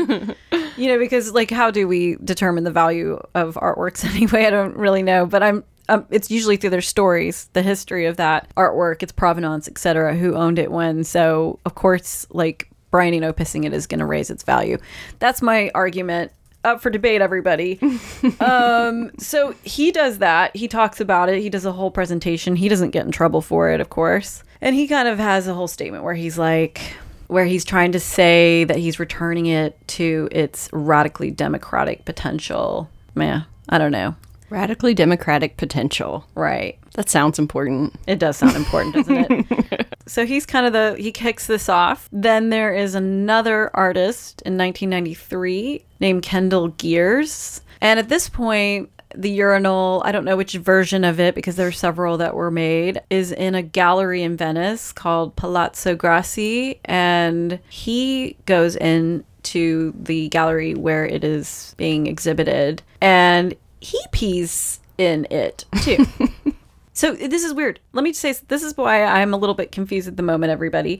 [0.77, 4.45] you know, because like, how do we determine the value of artworks anyway?
[4.45, 5.63] I don't really know, but I'm.
[5.89, 10.35] Um, it's usually through their stories, the history of that artwork, its provenance, etc., who
[10.35, 11.03] owned it when.
[11.03, 14.77] So, of course, like Brian Eno pissing it is going to raise its value.
[15.19, 16.31] That's my argument.
[16.63, 17.79] Up for debate, everybody.
[18.39, 20.55] um, so he does that.
[20.55, 21.41] He talks about it.
[21.41, 22.55] He does a whole presentation.
[22.55, 24.43] He doesn't get in trouble for it, of course.
[24.61, 26.95] And he kind of has a whole statement where he's like,
[27.27, 32.89] where he's trying to say that he's returning it to its radically democratic potential.
[33.15, 34.15] Yeah, I don't know.
[34.49, 36.27] Radically democratic potential.
[36.35, 36.77] Right.
[36.95, 37.95] That sounds important.
[38.05, 39.97] It does sound important, doesn't it?
[40.07, 42.09] so he's kind of the he kicks this off.
[42.11, 47.61] Then there is another artist in 1993 named Kendell Geers.
[47.79, 51.67] And at this point, the urinal, I don't know which version of it because there
[51.67, 56.79] are several that were made, is in a gallery in Venice called Palazzo Grassi.
[56.85, 64.79] And he goes in to the gallery where it is being exhibited and he pees
[64.97, 66.05] in it too.
[66.93, 67.79] So this is weird.
[67.93, 70.51] Let me just say this is why I'm a little bit confused at the moment,
[70.51, 70.99] everybody,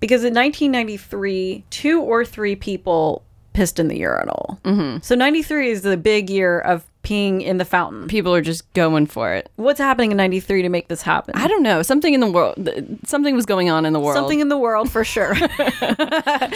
[0.00, 4.58] because in 1993, two or three people pissed in the urinal.
[4.64, 4.98] Mm-hmm.
[5.02, 8.06] So 93 is the big year of peeing in the fountain.
[8.08, 9.50] People are just going for it.
[9.56, 11.34] What's happening in 93 to make this happen?
[11.36, 11.82] I don't know.
[11.82, 12.68] Something in the world.
[13.04, 14.16] Something was going on in the world.
[14.16, 15.34] Something in the world for sure.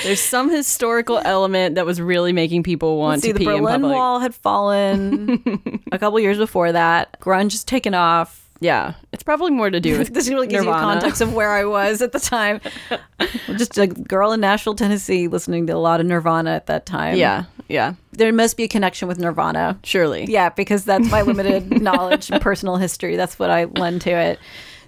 [0.05, 3.73] There's some historical element that was really making people want See, to pee in public.
[3.73, 3.97] The Berlin.
[3.97, 7.19] Wall had fallen a couple years before that.
[7.21, 8.46] Grunge has taken off.
[8.61, 11.65] Yeah, it's probably more to do with This really gives you context of where I
[11.65, 12.61] was at the time.
[13.57, 17.17] Just a girl in Nashville, Tennessee, listening to a lot of Nirvana at that time.
[17.17, 19.79] Yeah, yeah, there must be a connection with Nirvana.
[19.85, 20.25] surely.
[20.27, 23.17] Yeah, because that's my limited knowledge and personal history.
[23.17, 24.39] That's what I lend to it.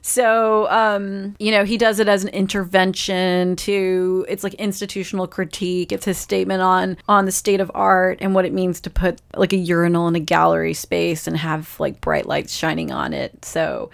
[0.09, 5.93] So, um, you know, he does it as an intervention to it's like institutional critique.
[5.93, 9.21] It's his statement on on the state of art and what it means to put
[9.37, 13.45] like a urinal in a gallery space and have like bright lights shining on it.
[13.45, 13.91] So,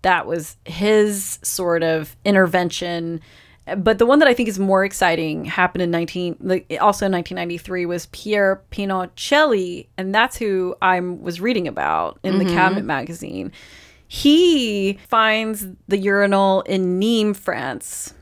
[0.00, 3.20] that was his sort of intervention
[3.76, 6.36] but the one that I think is more exciting happened in 19
[6.80, 12.46] also in 1993 was Pierre Pinoncelli and that's who I was reading about in the
[12.46, 13.52] Cabinet magazine.
[14.08, 18.14] He finds the urinal in Nîmes, France,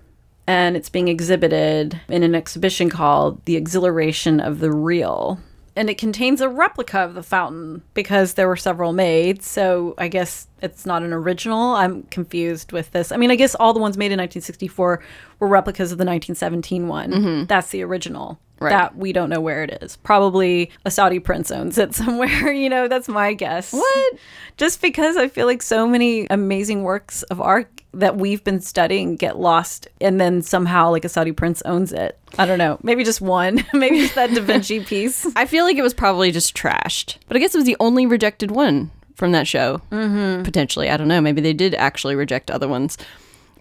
[0.47, 5.39] and it's being exhibited in an exhibition called The Exhilaration of the Real.
[5.77, 9.43] And it contains a replica of the fountain because there were several made.
[9.43, 11.75] So I guess it's not an original.
[11.75, 13.13] I'm confused with this.
[13.13, 15.03] I mean, I guess all the ones made in 1964
[15.39, 17.13] were replicas of the 1917 one.
[17.13, 17.45] Mm-hmm.
[17.45, 18.41] That's the original.
[18.59, 18.71] Right.
[18.71, 19.97] That we don't know where it is.
[19.97, 22.53] Probably a Saudi prince owns it somewhere.
[22.53, 23.73] You know, that's my guess.
[23.73, 24.15] What?
[24.57, 29.17] Just because I feel like so many amazing works of art that we've been studying
[29.17, 32.19] get lost and then somehow like a Saudi prince owns it.
[32.39, 32.79] I don't know.
[32.83, 33.65] Maybe just one.
[33.73, 35.27] Maybe just that Da Vinci piece.
[35.35, 38.07] I feel like it was probably just trashed, but I guess it was the only
[38.07, 39.81] rejected one from that show.
[39.91, 40.43] Mm-hmm.
[40.45, 41.21] Potentially, I don't know.
[41.23, 42.99] Maybe they did actually reject other ones,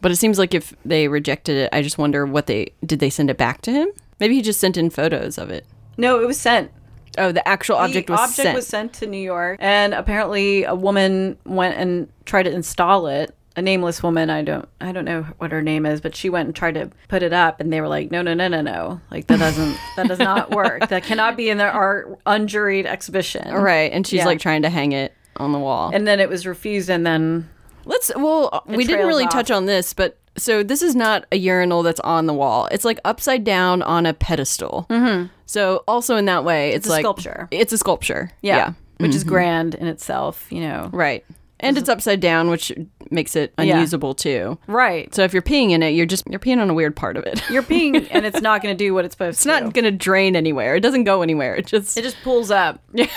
[0.02, 3.00] but it seems like if they rejected it, I just wonder what they did.
[3.00, 3.88] They send it back to him?
[4.20, 5.66] Maybe he just sent in photos of it.
[5.98, 6.72] No, it was sent.
[7.18, 8.56] Oh, the actual object the was object sent.
[8.56, 13.34] was sent to New York, and apparently a woman went and tried to install it.
[13.58, 14.30] A nameless woman.
[14.30, 14.68] I don't.
[14.82, 17.32] I don't know what her name is, but she went and tried to put it
[17.32, 19.00] up, and they were like, "No, no, no, no, no!
[19.10, 19.78] Like that doesn't.
[19.96, 20.90] that does not work.
[20.90, 24.26] That cannot be in their our unjuried exhibition." right, and she's Yeah.
[24.26, 25.92] like trying to hang it on the wall.
[25.94, 27.48] And then it was refused, and then
[27.86, 28.12] Let's.
[28.14, 29.32] Well, we didn't really off.
[29.32, 32.68] touch on this, but so this is not a urinal that's on the wall.
[32.72, 34.86] It's like upside down on a pedestal.
[34.90, 35.28] Mm-hmm.
[35.46, 37.48] So also in that way, it's, a like sculpture.
[37.52, 38.32] It's a sculpture.
[38.42, 38.74] yeah, Yeah.
[38.98, 40.48] which is grand in itself.
[40.52, 41.24] You know, Right.
[41.62, 42.70] And it's upside down, which
[43.12, 43.76] makes it Yeah.
[43.78, 44.58] unusable too.
[44.68, 45.14] Right.
[45.16, 47.26] So if you're peeing in it, you're just you're peeing on a weird part of
[47.26, 47.42] it.
[47.50, 49.52] You're peeing and it's not going to do what it's supposed It's to.
[49.56, 50.76] It's not going to drain anywhere.
[50.76, 51.56] It doesn't go anywhere.
[51.56, 53.08] It just It just pulls up Yeah.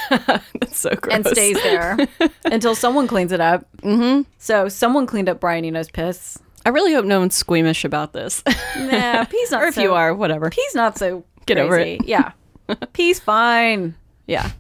[0.61, 1.17] that's so gross.
[1.17, 1.99] and stays there
[2.45, 3.67] until someone cleans it up.
[3.83, 4.23] Mm-hmm.
[4.39, 6.39] So someone cleaned up Brian Eno's piss.
[6.69, 8.45] I really hope no one's squeamish about this.
[8.79, 10.51] Nah, pee's not or if so, you are, whatever.
[10.51, 12.05] Pee's not so Get over it.
[12.05, 12.33] Yeah.
[12.93, 13.95] Pee's fine.
[14.27, 14.51] Yeah.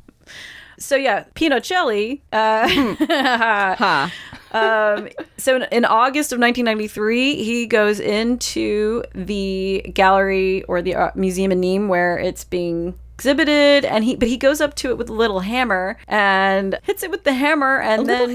[0.78, 2.22] So yeah, Pinoncelli.
[2.32, 4.08] Uh,
[4.52, 11.10] um, so in, in August of 1993, he goes into the gallery or the uh,
[11.14, 14.96] museum in Nîmes where it's being exhibited, and he but he goes up to it
[14.96, 18.34] with a little hammer and hits it with the hammer, and then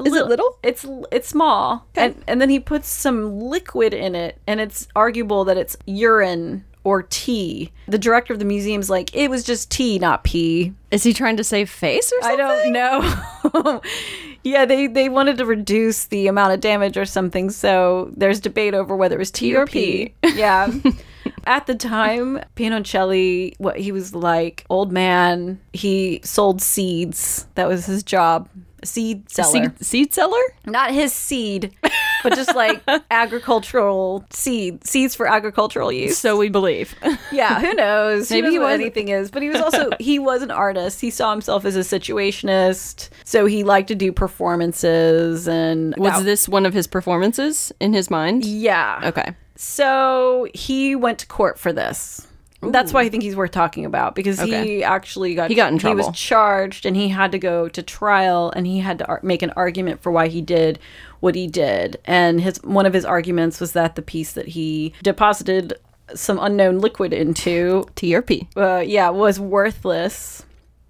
[0.00, 0.58] A Is it little?
[0.62, 5.44] It's it's small, and and then he puts some liquid in it, and it's arguable
[5.44, 7.72] that it's urine or tea.
[7.88, 10.72] The director of the museum's like, it was just tea, not pee.
[10.90, 12.40] Is he trying to save face or something?
[12.40, 13.82] I don't know.
[14.44, 18.74] yeah, they they wanted to reduce the amount of damage or something, so there's debate
[18.74, 20.14] over whether it was tea or pee.
[20.34, 20.72] Yeah.
[21.44, 27.46] At the time, Pinoncelli, what he was like, old man, he sold seeds.
[27.54, 28.48] That was his job.
[28.84, 29.50] Seed seller.
[29.78, 30.40] Seed, seed seller?
[30.66, 31.74] Not his seed,
[32.22, 36.18] but just like agricultural seed, seeds for agricultural use.
[36.18, 36.94] So we believe.
[37.32, 38.28] Yeah, who knows?
[38.30, 41.00] Maybe he what was- anything is, but he was also he was an artist.
[41.00, 46.24] He saw himself as a situationist, so he liked to do performances and Was that-
[46.24, 48.44] this one of his performances in his mind?
[48.44, 49.00] yeah.
[49.04, 49.34] Okay.
[49.56, 52.26] So he went to court for this.
[52.62, 54.64] That's why I think he's worth talking about because Okay.
[54.76, 56.02] he actually got He got in trouble.
[56.02, 59.20] He was charged and he had to go to trial and he had to ar-
[59.22, 60.78] make an argument for why he did
[61.20, 61.98] what he did.
[62.04, 65.74] And his one of his arguments was that the piece that he deposited
[66.14, 68.48] some unknown liquid into T or P.
[68.56, 70.44] uh, yeah, was worthless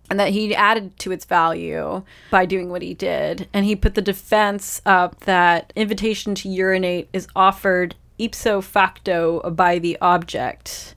[0.08, 2.02] and that he added to its value
[2.32, 3.48] by doing what he did.
[3.52, 9.78] And he put the defense up that invitation to urinate is offered ipso facto by
[9.78, 10.96] the object.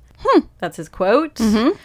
[0.59, 1.39] That's his quote.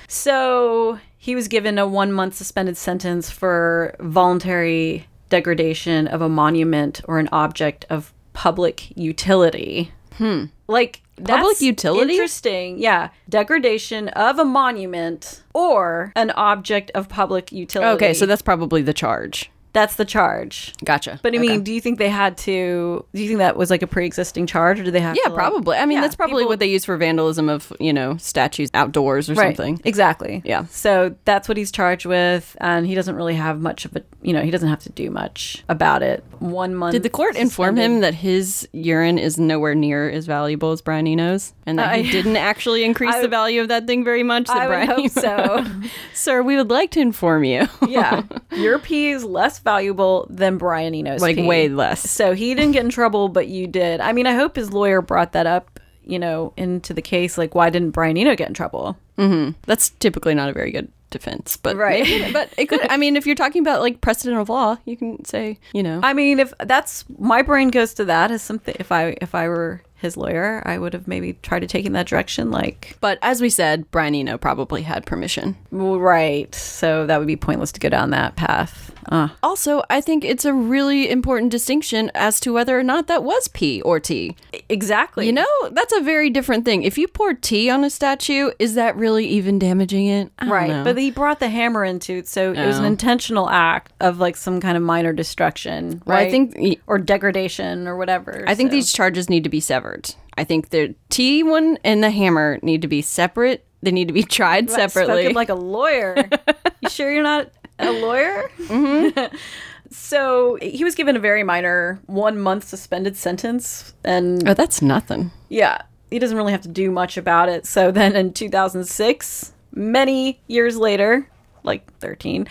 [0.09, 7.01] So he was given a one month suspended sentence for voluntary degradation of a monument
[7.07, 9.93] or an object of public utility.
[10.17, 10.47] Hmm.
[10.67, 12.13] Like Public utility?
[12.13, 12.79] Interesting.
[12.79, 13.11] Yeah.
[13.29, 17.91] Degradation of a monument or an object of public utility.
[18.05, 19.51] Okay, so that's probably the charge.
[19.79, 20.73] That's the charge.
[20.85, 21.21] Gotcha.
[21.23, 21.47] But I Okay.
[21.49, 23.05] mean, do you think they had to?
[23.15, 25.15] Do you think that was like a pre-existing charge, or do they have?
[25.17, 25.77] yeah, to, like- probably.
[25.77, 28.71] I mean, Yeah, that's probably people- what they use for vandalism of, you know, statues
[28.75, 29.57] outdoors or right.
[29.57, 29.81] something.
[29.85, 30.43] Exactly.
[30.45, 30.65] Yeah.
[30.71, 34.03] So that's what he's charged with, and he doesn't really have much of a.
[34.21, 36.25] You know, he doesn't have to do much about it.
[36.41, 36.93] One month.
[36.93, 37.85] Did the court inform suspended.
[37.97, 41.99] him that his urine is nowhere near as valuable as Brian Eno's, and that I-
[42.01, 44.47] he didn't actually increase I- the value of that thing very much?
[44.49, 45.65] That I Brian hope so.
[46.15, 47.69] Sir, we would like to inform you.
[47.87, 48.23] yeah,
[48.57, 51.21] your pee is less valuable than Brian Eno's.
[51.21, 52.01] like way less.
[52.11, 54.01] So he didn't get in trouble, but you did.
[54.01, 57.37] I mean, I hope his lawyer brought that up, you know, into the case.
[57.37, 58.97] Like, why didn't Brian Eno get in trouble?
[59.19, 59.53] Mm-hmm.
[59.67, 62.05] That's typically not a very good defense, but Right.
[62.05, 62.81] maybe- but it could.
[62.91, 66.01] I mean, if you're talking about like precedent of law, you can say, you know,
[66.03, 68.77] I mean, if that's my brain goes to that as something.
[68.79, 71.93] If I if I were his lawyer, I would have maybe tried to take in
[71.95, 72.53] that direction.
[72.53, 75.57] Like, but as we said, Brian Eno probably had permission.
[75.73, 76.55] right.
[76.55, 78.88] So that would be pointless to go down that path.
[79.07, 83.23] Uh, Also, I think it's a really important distinction as to whether or not that
[83.25, 84.37] was P or T.
[84.69, 85.27] exactly.
[85.27, 86.83] You know, that's a very different thing.
[86.83, 90.31] If you pour tea on a statue, is that really even damaging it?
[90.39, 90.85] I don't Right, know.
[90.85, 92.89] but he brought the hammer into it, so it was an Oh.
[92.89, 96.29] intentional act of like some kind of minor destruction, Well, right?
[96.29, 98.45] I think or degradation or whatever.
[98.47, 100.15] I think these charges need to be severed.
[100.37, 103.65] I think the T one and the hammer need to be separate.
[103.83, 105.33] They need to be tried separately.
[105.33, 106.29] Like a lawyer.
[106.81, 108.51] you sure you're not a lawyer?
[108.59, 109.37] Mm-hmm.
[109.91, 115.31] so he was given a very minor one month suspended sentence, and oh, that's nothing.
[115.49, 117.67] yeah, he doesn't really have to do much about it.
[117.67, 121.29] So then in 2006, many years later,
[121.63, 122.49] like 13,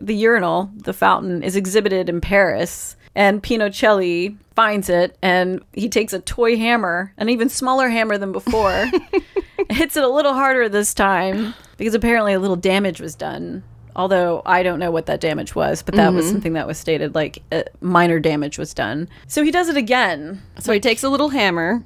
[0.00, 2.96] the urinal, the fountain, is exhibited in Paris.
[3.14, 8.32] And Pinoncelli finds it and he takes a toy hammer, an even smaller hammer than
[8.32, 8.90] before,
[9.70, 13.62] hits it a little harder this time because apparently a little damage was done.
[13.94, 17.14] Although I don't know what that damage was, but that was something that was stated
[17.14, 19.08] like uh, minor damage was done.
[19.26, 20.40] So he does it again.
[20.58, 21.84] So he takes a little hammer,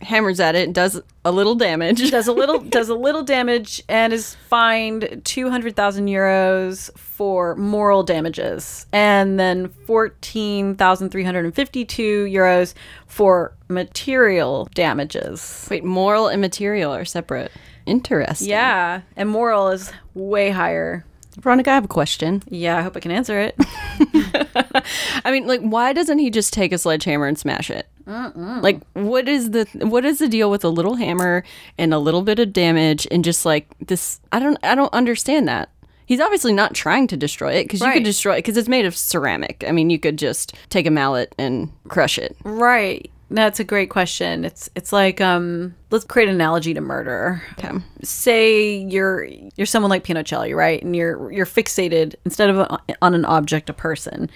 [0.00, 2.10] hammers at it, does a little damage.
[2.10, 8.86] does a little does a little damage and is fined 200,000 euros for moral damages
[8.92, 12.74] and then 14,352 euros
[13.06, 15.68] for material damages.
[15.70, 17.52] Wait, moral and material are separate.
[17.86, 18.48] Interesting.
[18.48, 21.04] Yeah, and moral is way higher
[21.38, 22.42] Veronica, I have a question.
[22.48, 23.54] Yeah, I hope I can answer it.
[25.24, 27.86] I mean, like, why doesn't he just take a sledgehammer and smash it?
[28.06, 31.44] Like, what is the what is the deal with a little hammer
[31.78, 34.20] and a little bit of damage and just like this?
[34.32, 35.68] I don't I don't understand that.
[36.06, 38.84] He's obviously not trying to destroy it because you could destroy it because it's made
[38.84, 39.62] of ceramic.
[39.64, 42.36] I mean, you could just take a mallet and crush it.
[42.42, 43.08] right.
[43.30, 44.44] That's a great question.
[44.44, 47.42] It's it's like um let's create an analogy to murder.
[47.52, 47.70] Okay.
[48.02, 50.82] Say you're you're someone like Pinoncelli, right?
[50.82, 54.30] And you're you're fixated instead of a, on an object, a person.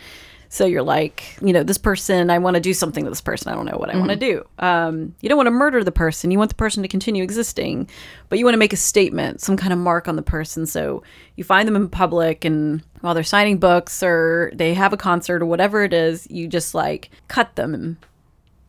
[0.54, 3.50] So you're like, you know, this person, I want to do something to this person.
[3.50, 4.46] I don't know what I want to do.
[4.60, 6.30] Um, you don't want to murder the person.
[6.30, 7.90] You want the person to continue existing,
[8.28, 10.64] but you want to make a statement, some kind of mark on the person.
[10.64, 11.02] So
[11.34, 15.42] you find them in public and while they're signing books or they have a concert
[15.42, 17.96] or whatever it is, you just like cut them and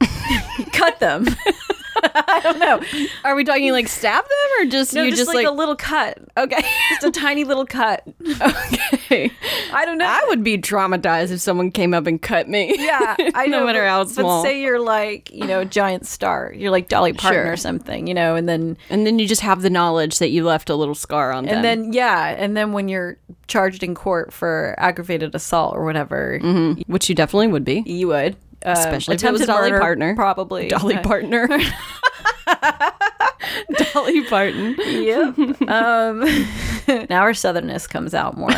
[0.74, 1.26] cut them.
[2.04, 2.82] I don't know.
[3.24, 5.52] Are we talking like stab them or just No, you just, just, like, like, a
[5.52, 6.20] little cut.
[6.38, 8.04] okay Just a tiny little cut.
[8.42, 9.32] okay?
[9.74, 10.06] I don't know.
[10.06, 12.76] I would be traumatized if someone came up and cut me.
[12.78, 13.62] yeah, I know.
[13.62, 14.44] no matter but, how small.
[14.44, 16.54] But say you're like, you know, a giant star.
[16.56, 17.54] You're like Dolly Parton Sure.
[17.54, 20.44] or something, you know, and then and then you just have the knowledge that you
[20.44, 21.56] left a little scar on them.
[21.56, 26.40] and then yeah, and then when you're charged in court for aggravated assault or whatever,
[26.42, 26.82] mm-hmm.
[26.92, 27.84] which you definitely would be.
[27.86, 28.36] you would.
[28.66, 30.16] Um, Especially if it was attempted Dolly murder, Partner.
[30.16, 31.48] probably Dolly Uh, Partner.
[33.94, 34.76] Dolly Parton.
[34.80, 35.38] Yep.
[35.70, 36.20] um,
[37.10, 38.50] now our southernness comes out more.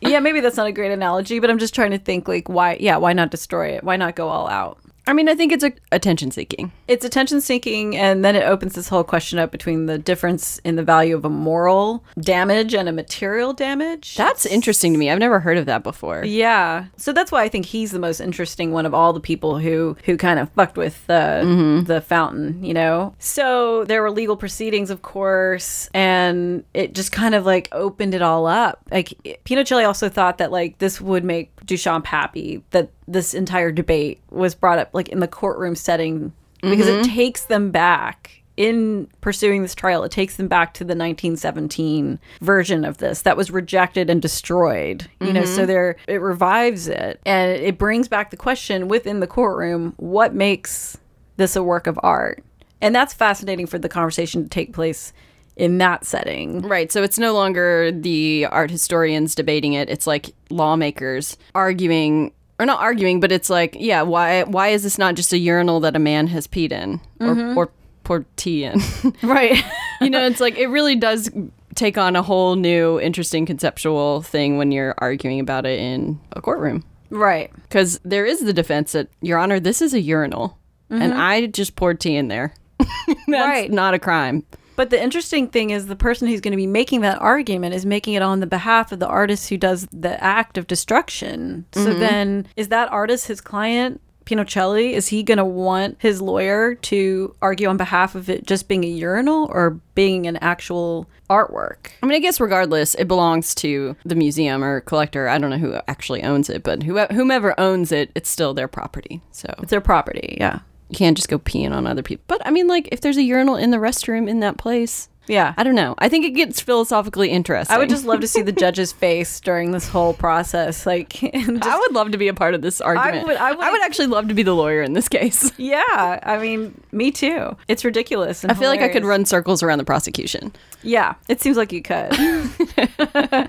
[0.00, 2.76] yeah, maybe that's not a great analogy, but I'm just trying to think like why?
[2.80, 3.84] Yeah, why not destroy it?
[3.84, 4.78] Why not go all out?
[5.08, 6.70] I mean, I think it's a attention seeking.
[6.86, 10.76] It's attention seeking, and then it opens this whole question up between the difference in
[10.76, 14.16] the value of a moral damage and a material damage.
[14.16, 15.10] That's interesting to me.
[15.10, 16.26] I've never heard of that before.
[16.26, 16.88] Yeah.
[16.98, 19.96] So that's why I think he's the most interesting one of all the people who
[20.04, 21.84] who kind of fucked with the mm-hmm.
[21.84, 23.14] the fountain, you know.
[23.18, 28.20] So there were legal proceedings, of course, and it just kind of like opened it
[28.20, 28.82] all up.
[28.90, 29.08] Like
[29.46, 34.54] Pinoncelli also thought that like this would make Duchamp happy that this entire debate was
[34.54, 37.14] brought up like in the courtroom setting because it mm-hmm.
[37.14, 42.84] takes them back in pursuing this trial, it takes them back to the 1917 version
[42.84, 45.08] of this that was rejected and destroyed.
[45.20, 45.66] You know, so mm-hmm.
[45.66, 50.98] there it revives it and it brings back the question within the courtroom: what makes
[51.36, 52.42] this a work of art?
[52.80, 55.12] And that's fascinating for the conversation to take place
[55.58, 56.62] in that setting.
[56.62, 56.90] Right.
[56.90, 59.90] So it's no longer the art historians debating it.
[59.90, 64.98] It's like lawmakers arguing or not arguing, but it's like, yeah, why why is this
[64.98, 67.58] not just a urinal that a man has peed in or mm-hmm.
[67.58, 67.70] or
[68.04, 68.80] poured tea in?
[69.22, 69.62] Right.
[70.00, 71.28] you know, it's like it really does
[71.74, 76.40] take on a whole new interesting conceptual thing when you're arguing about it in a
[76.40, 76.84] courtroom.
[77.10, 77.52] right.
[77.62, 80.58] Because there is the defense that, Your Honor, this is a urinal,
[80.90, 81.20] and mm-hmm.
[81.20, 82.52] I just poured tea in there.
[83.06, 83.70] That's Right.
[83.70, 84.44] not a crime.
[84.78, 87.84] But the interesting thing is the person who's going to be making that argument is
[87.84, 91.66] making it on the behalf of the artist who does the act of destruction.
[91.72, 91.98] So mm-hmm.
[91.98, 94.00] then is that artist his client?
[94.24, 98.68] Pinoncelli, is he going to want his lawyer to argue on behalf of it just
[98.68, 101.88] being a urinal or being an actual artwork?
[102.00, 105.28] I mean, I guess regardless, it belongs to the museum or collector.
[105.28, 109.22] I don't know who actually owns it, but whomever owns it, it's still their property.
[109.32, 110.60] So It's their property, yeah.
[110.88, 112.24] You can't just go peeing on other people.
[112.26, 115.54] But I mean, like, if there's a urinal in the restroom in that place, Yeah.
[115.56, 115.94] I don't know.
[115.98, 117.74] I think it gets philosophically interesting.
[117.74, 120.86] I would just love to see the judge's face during this whole process.
[120.86, 123.24] Like, just I would love to be a part of this argument.
[123.24, 125.52] I would- I would- actually love to be the lawyer in this case.
[125.58, 127.56] Yeah, I mean, me too.
[127.68, 128.42] It's ridiculous.
[128.42, 130.52] And I feel like I could run circles around the prosecution.
[130.82, 132.12] Yeah, it seems like you could.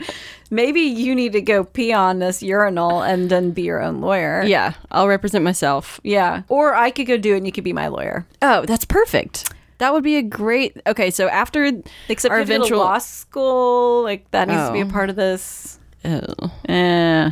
[0.52, 4.44] Maybe you need to go pee on this urinal and then be your own lawyer.
[4.44, 6.00] Yeah, I'll represent myself.
[6.04, 6.42] Yeah.
[6.50, 8.26] Or I could go do it and you could be my lawyer.
[8.42, 9.52] Oh, that's perfect.
[9.80, 10.80] That would be a great.
[10.88, 11.72] Okay, so after
[12.08, 14.86] Except our if you go to eventual law school, like that needs to be a
[14.86, 14.90] Oh.
[14.90, 15.80] part of this.
[16.06, 17.32] Oh, Eh.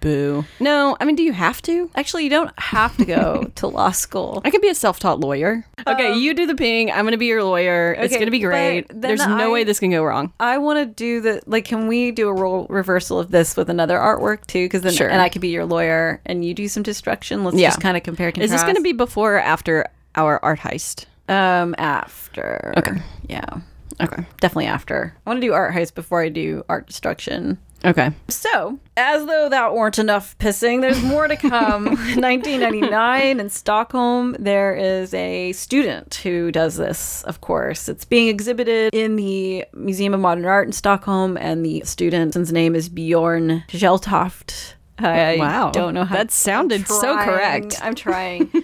[0.00, 0.44] boo.
[0.60, 1.90] No, I mean, do you have to?
[1.94, 4.42] Actually, you don't have to go to law school.
[4.44, 5.64] I could be a self-taught lawyer.
[5.86, 6.90] Okay, you do the peeing.
[6.92, 7.94] I'm gonna be your lawyer.
[7.98, 8.86] it's Um, gonna be great.
[8.88, 10.32] There's no I- way this can go wrong.
[10.40, 11.64] I want to do the like.
[11.66, 14.66] Can we do a role reversal of this with another artwork too?
[14.66, 15.08] Because then, Sure.
[15.08, 17.44] and I could be your lawyer, and you do some destruction.
[17.44, 17.68] Let's Yeah.
[17.68, 18.30] just kind of compare.
[18.36, 21.06] Is this gonna be before or after our art heist?
[21.28, 22.74] Um after?
[22.76, 23.00] Okay.
[23.28, 23.60] Yeah.
[24.00, 24.24] Okay.
[24.40, 25.14] Definitely after.
[25.24, 27.58] I want to do art heist before I do art destruction.
[27.84, 28.12] Okay.
[28.28, 31.84] So, as though that weren't enough pissing, there's more to come.
[31.86, 37.88] 1999 in Stockholm, there is a student who does this, of course.
[37.88, 42.74] It's being exhibited in the Museum of Modern Art in Stockholm, and the student's name
[42.74, 44.73] is Bjorn Geltoft.
[44.98, 45.70] I Wow.
[45.72, 47.76] don't know how That sounded so correct.
[47.82, 48.50] I'm trying.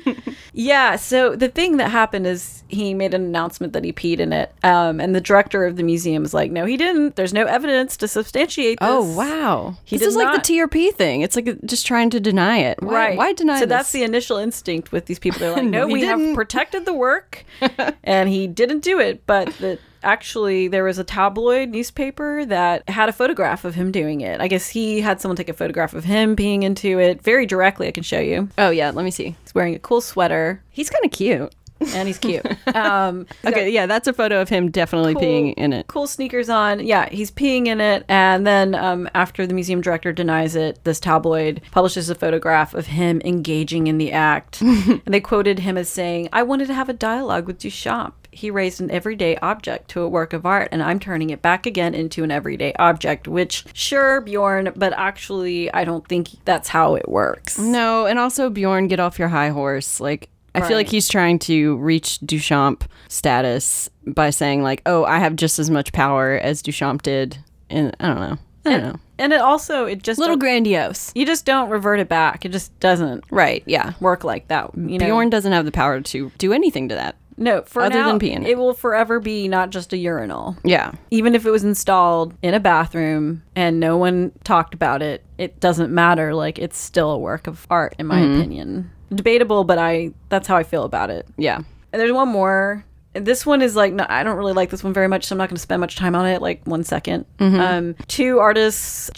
[0.52, 4.32] Yeah, so the thing that happened is he made an announcement that he peed in
[4.32, 4.52] it.
[4.64, 7.14] Um, and the director of the museum is like, no, he didn't.
[7.14, 8.88] There's no evidence to substantiate this.
[8.88, 9.76] Oh wow!
[9.84, 11.20] He this is like the TRP thing.
[11.22, 12.82] It's like just trying to deny it.
[12.82, 13.16] Why, Right.
[13.16, 13.60] Why deny it?
[13.60, 13.70] So this?
[13.70, 15.38] that's the initial instinct with these people.
[15.38, 17.44] They're like, No, no, we didn't." have protected the work,
[18.04, 19.24] and he didn't do it.
[19.26, 24.20] But the, actually, there was a tabloid newspaper that had a photograph of him doing
[24.20, 24.40] it.
[24.40, 27.88] I guess he had someone take a photograph of him peeing into it very directly.
[27.88, 28.48] I can show you.
[28.58, 28.90] Oh yeah.
[28.90, 29.36] Let me see.
[29.42, 31.54] He's wearing a cool sweater, He's kind of cute.
[31.94, 32.44] And he's cute.
[32.74, 33.70] Um, he's Okay.
[33.70, 35.86] Yeah, that's a photo of him definitely cool- peeing in it.
[35.88, 36.80] Cool sneakers on.
[36.80, 38.04] Yeah, he's peeing in it.
[38.08, 42.86] And then um, after the museum director denies it, this tabloid publishes a photograph of
[42.86, 44.60] him engaging in the act.
[44.62, 48.12] and they quoted him as saying, I wanted to have a dialogue with Duchamp.
[48.32, 51.66] He raised an everyday object to a work of art, and I'm turning it back
[51.66, 56.94] again into an everyday object, which, sure, Bjorn, but actually, I don't think that's how
[56.94, 57.58] it works.
[57.58, 59.98] No, and also Bjorn, get off your high horse.
[59.98, 65.18] Like I feel like he's trying to reach Duchamp status by saying like, "Oh, I
[65.18, 67.38] have just as much power as Duchamp did."
[67.68, 68.38] And I don't know.
[68.66, 68.96] I don't know.
[69.18, 71.12] And it also, it just Little grandiose.
[71.14, 72.44] you just don't revert it back.
[72.44, 73.62] It just doesn't Right.
[73.66, 73.92] Yeah.
[74.00, 74.70] work like that.
[74.76, 75.06] You know?
[75.06, 77.16] Bjorn doesn't have the power to do anything to that.
[77.38, 78.46] No, for Other now, than peeing.
[78.46, 80.56] it will forever be not just a urinal.
[80.62, 80.92] Yeah.
[81.10, 85.58] Even if it was installed in a bathroom and no one talked about it, it
[85.58, 86.34] doesn't matter.
[86.34, 88.38] Like it's still a work of art, in my Mm-hmm.
[88.40, 88.90] opinion.
[89.14, 91.26] Debatable, but I that's how I feel about it.
[91.36, 91.56] Yeah.
[91.92, 92.84] And there's one more.
[93.12, 95.38] This one is like no, I don't really like this one very much, so I'm
[95.38, 96.40] not going to spend much time on it.
[96.40, 97.24] Like one second.
[97.40, 99.10] Um, two artists,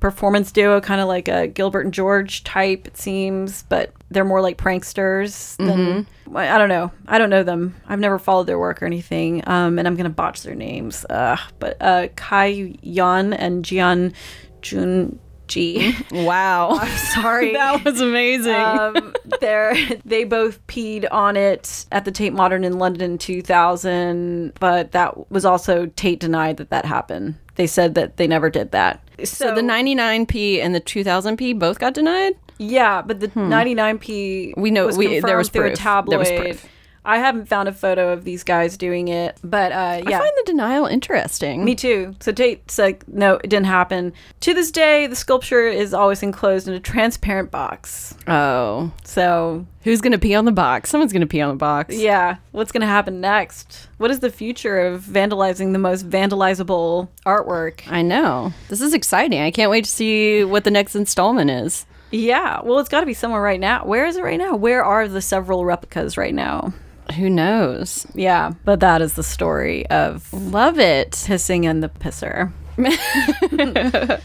[0.00, 4.40] performance duo, kind of like a Gilbert and George type, it seems, but they're more
[4.40, 6.90] like pranksters than I I don't know.
[7.06, 7.76] I don't know them.
[7.86, 9.46] I've never followed their work or anything.
[9.48, 11.06] Um, and I'm gonna botch their names.
[11.08, 11.38] Ugh.
[11.60, 14.12] But uh, Kai Yan and Jian
[14.60, 15.94] Jun Ji.
[16.10, 16.70] Wow.
[16.80, 17.52] I'm sorry.
[17.54, 18.54] that was amazing.
[18.54, 19.14] um,
[20.04, 25.30] they both peed on it at the Tate Modern in London in 2000, but that
[25.30, 27.36] was also Tate denied that that happened.
[27.56, 29.00] They said that they never did that.
[29.24, 32.34] so the 99p and the 2000p both got denied?
[32.58, 34.60] yeah, but the 99p Hmm.
[34.60, 36.06] We know- we- there was confirmed through a proof.
[36.10, 36.44] There was tabloid.
[36.58, 36.66] proof.
[37.06, 40.42] I haven't found a photo of these guys doing it, but uh, I find the
[40.44, 41.64] denial interesting.
[41.64, 42.16] Me too.
[42.20, 44.12] So Tate's like, no, it didn't happen.
[44.40, 48.14] To this day, the sculpture is always enclosed in a transparent box.
[48.26, 48.92] oh.
[49.04, 50.90] So Who's going to pee on the box?
[50.90, 51.94] Someone's going to pee on the box.
[51.94, 53.86] Yeah, what's going to happen next?
[53.98, 57.82] What is the future of vandalizing the most vandalizable artwork?
[57.88, 58.52] I know.
[58.68, 59.40] This is exciting.
[59.40, 61.86] I can't wait to see what the next installment is.
[62.10, 63.84] Yeah, well, it's got to be somewhere right now.
[63.84, 64.56] Where is it right now?
[64.56, 66.72] Where are the several replicas right now?
[67.14, 68.06] Who knows?
[68.14, 71.12] Yeah, but that is the story of Love it.
[71.12, 72.52] pissing in the pisser.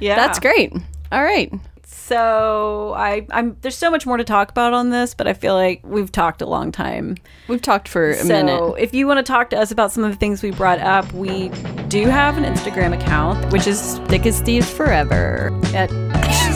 [0.00, 0.72] yeah, That's great.
[1.12, 1.52] All right.
[1.84, 5.54] So I, I'm there's so much more to talk about on this, but I feel
[5.54, 7.16] like we've talked a long time.
[7.48, 8.74] We've talked for a so minute.
[8.78, 11.10] if you want to talk to us about some of the things we brought up,
[11.12, 11.48] we
[11.88, 15.50] do have an Instagram account, which is Thick as thieves forever.
[15.74, 15.90] at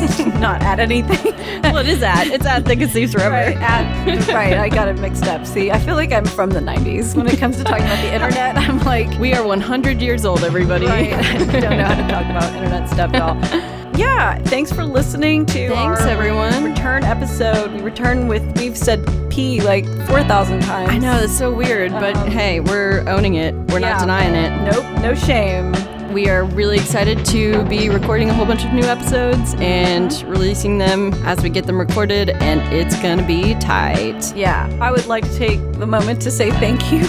[0.41, 1.35] not at anything.
[1.63, 2.27] well, it is at.
[2.29, 3.35] It's at Thick as thieves forever.
[3.35, 5.47] right, at, right, I got it mixed up.
[5.47, 8.13] See, I feel like I'm from the 90s when it comes to talking about the
[8.15, 8.57] internet.
[8.57, 10.87] I'm like, We are 100 years old, everybody.
[10.87, 13.71] right, I don't know how to talk about internet stuff at all.
[13.99, 16.65] Yeah, thanks for listening to Thanks, our everyone.
[16.65, 17.73] return episode.
[17.73, 20.91] We return with we've said P like 4,000 times.
[20.91, 23.55] I know, it's so weird, but Um, hey, we're owning it.
[23.71, 23.91] We're Yeah.
[23.91, 24.73] not denying it.
[24.73, 25.75] Nope, no shame.
[26.11, 30.77] We are really excited to be recording a whole bunch of new episodes and releasing
[30.77, 34.35] them as we get them recorded, and it's gonna be tight.
[34.35, 37.07] Yeah, I would like to take the moment to say thank you.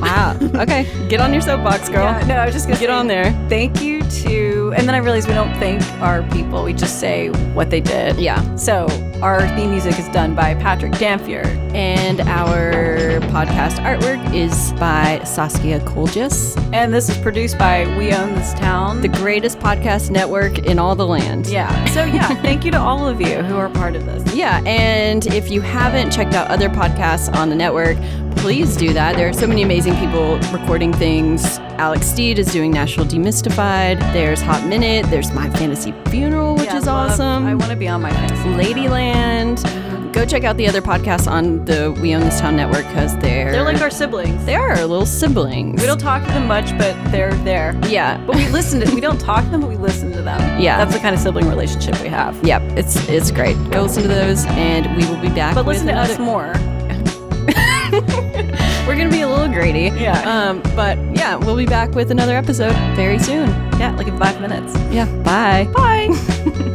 [0.00, 0.36] Wow.
[0.54, 2.04] Okay, get on your soapbox, girl.
[2.04, 3.32] Yeah, no, I was just gonna Get say on there.
[3.48, 6.64] Thank you to, and then I realized we don't thank our people.
[6.64, 8.18] We just say what they did.
[8.18, 8.54] Yeah.
[8.56, 8.86] So
[9.22, 11.42] our theme music is done by Patrick Dampier.
[11.74, 18.34] And our podcast artwork is by Saskia Koljas, And this is produced by We Own
[18.34, 19.00] This Town.
[19.00, 21.46] the greatest podcast network in all the land.
[21.48, 21.84] yeah.
[21.86, 24.34] So yeah, thank you to all of you who are part of this.
[24.34, 27.96] Yeah, and if you haven't checked out other podcasts on the network,
[28.38, 29.16] please do that.
[29.16, 31.58] There are so many amazing people recording things.
[31.78, 33.98] Alex Steed is doing National Demystified.
[34.12, 35.06] There's Hot Minute.
[35.10, 37.46] There's My Fantasy Funeral, which Yeah, is love- awesome.
[37.46, 38.48] I want to be on my fantasy.
[38.50, 39.62] Ladyland.
[40.12, 43.52] Go check out the other podcasts on the We Own This Town network because they're
[43.52, 44.44] They're like our siblings.
[44.46, 45.80] they are our little siblings.
[45.80, 47.78] We don't talk to them much, but they're there.
[47.86, 48.86] yeah, But we listen to.
[48.86, 48.94] Them.
[48.94, 50.60] We don't talk to them, but we listen to them.
[50.60, 50.78] Yeah.
[50.78, 52.42] That's the kind of sibling relationship we have.
[52.42, 53.54] Yep, it's it's great.
[53.70, 55.54] Go listen to those, and we will be back.
[55.54, 56.52] But listen to us more.
[58.86, 59.94] We're gonna be a little greedy.
[60.00, 60.20] Yeah.
[60.22, 63.48] Um, but yeah, we'll be back with another episode very soon.
[63.78, 64.74] Yeah, like in five minutes.
[64.92, 65.06] Yeah.
[65.22, 65.68] Bye.
[65.74, 66.74] Bye.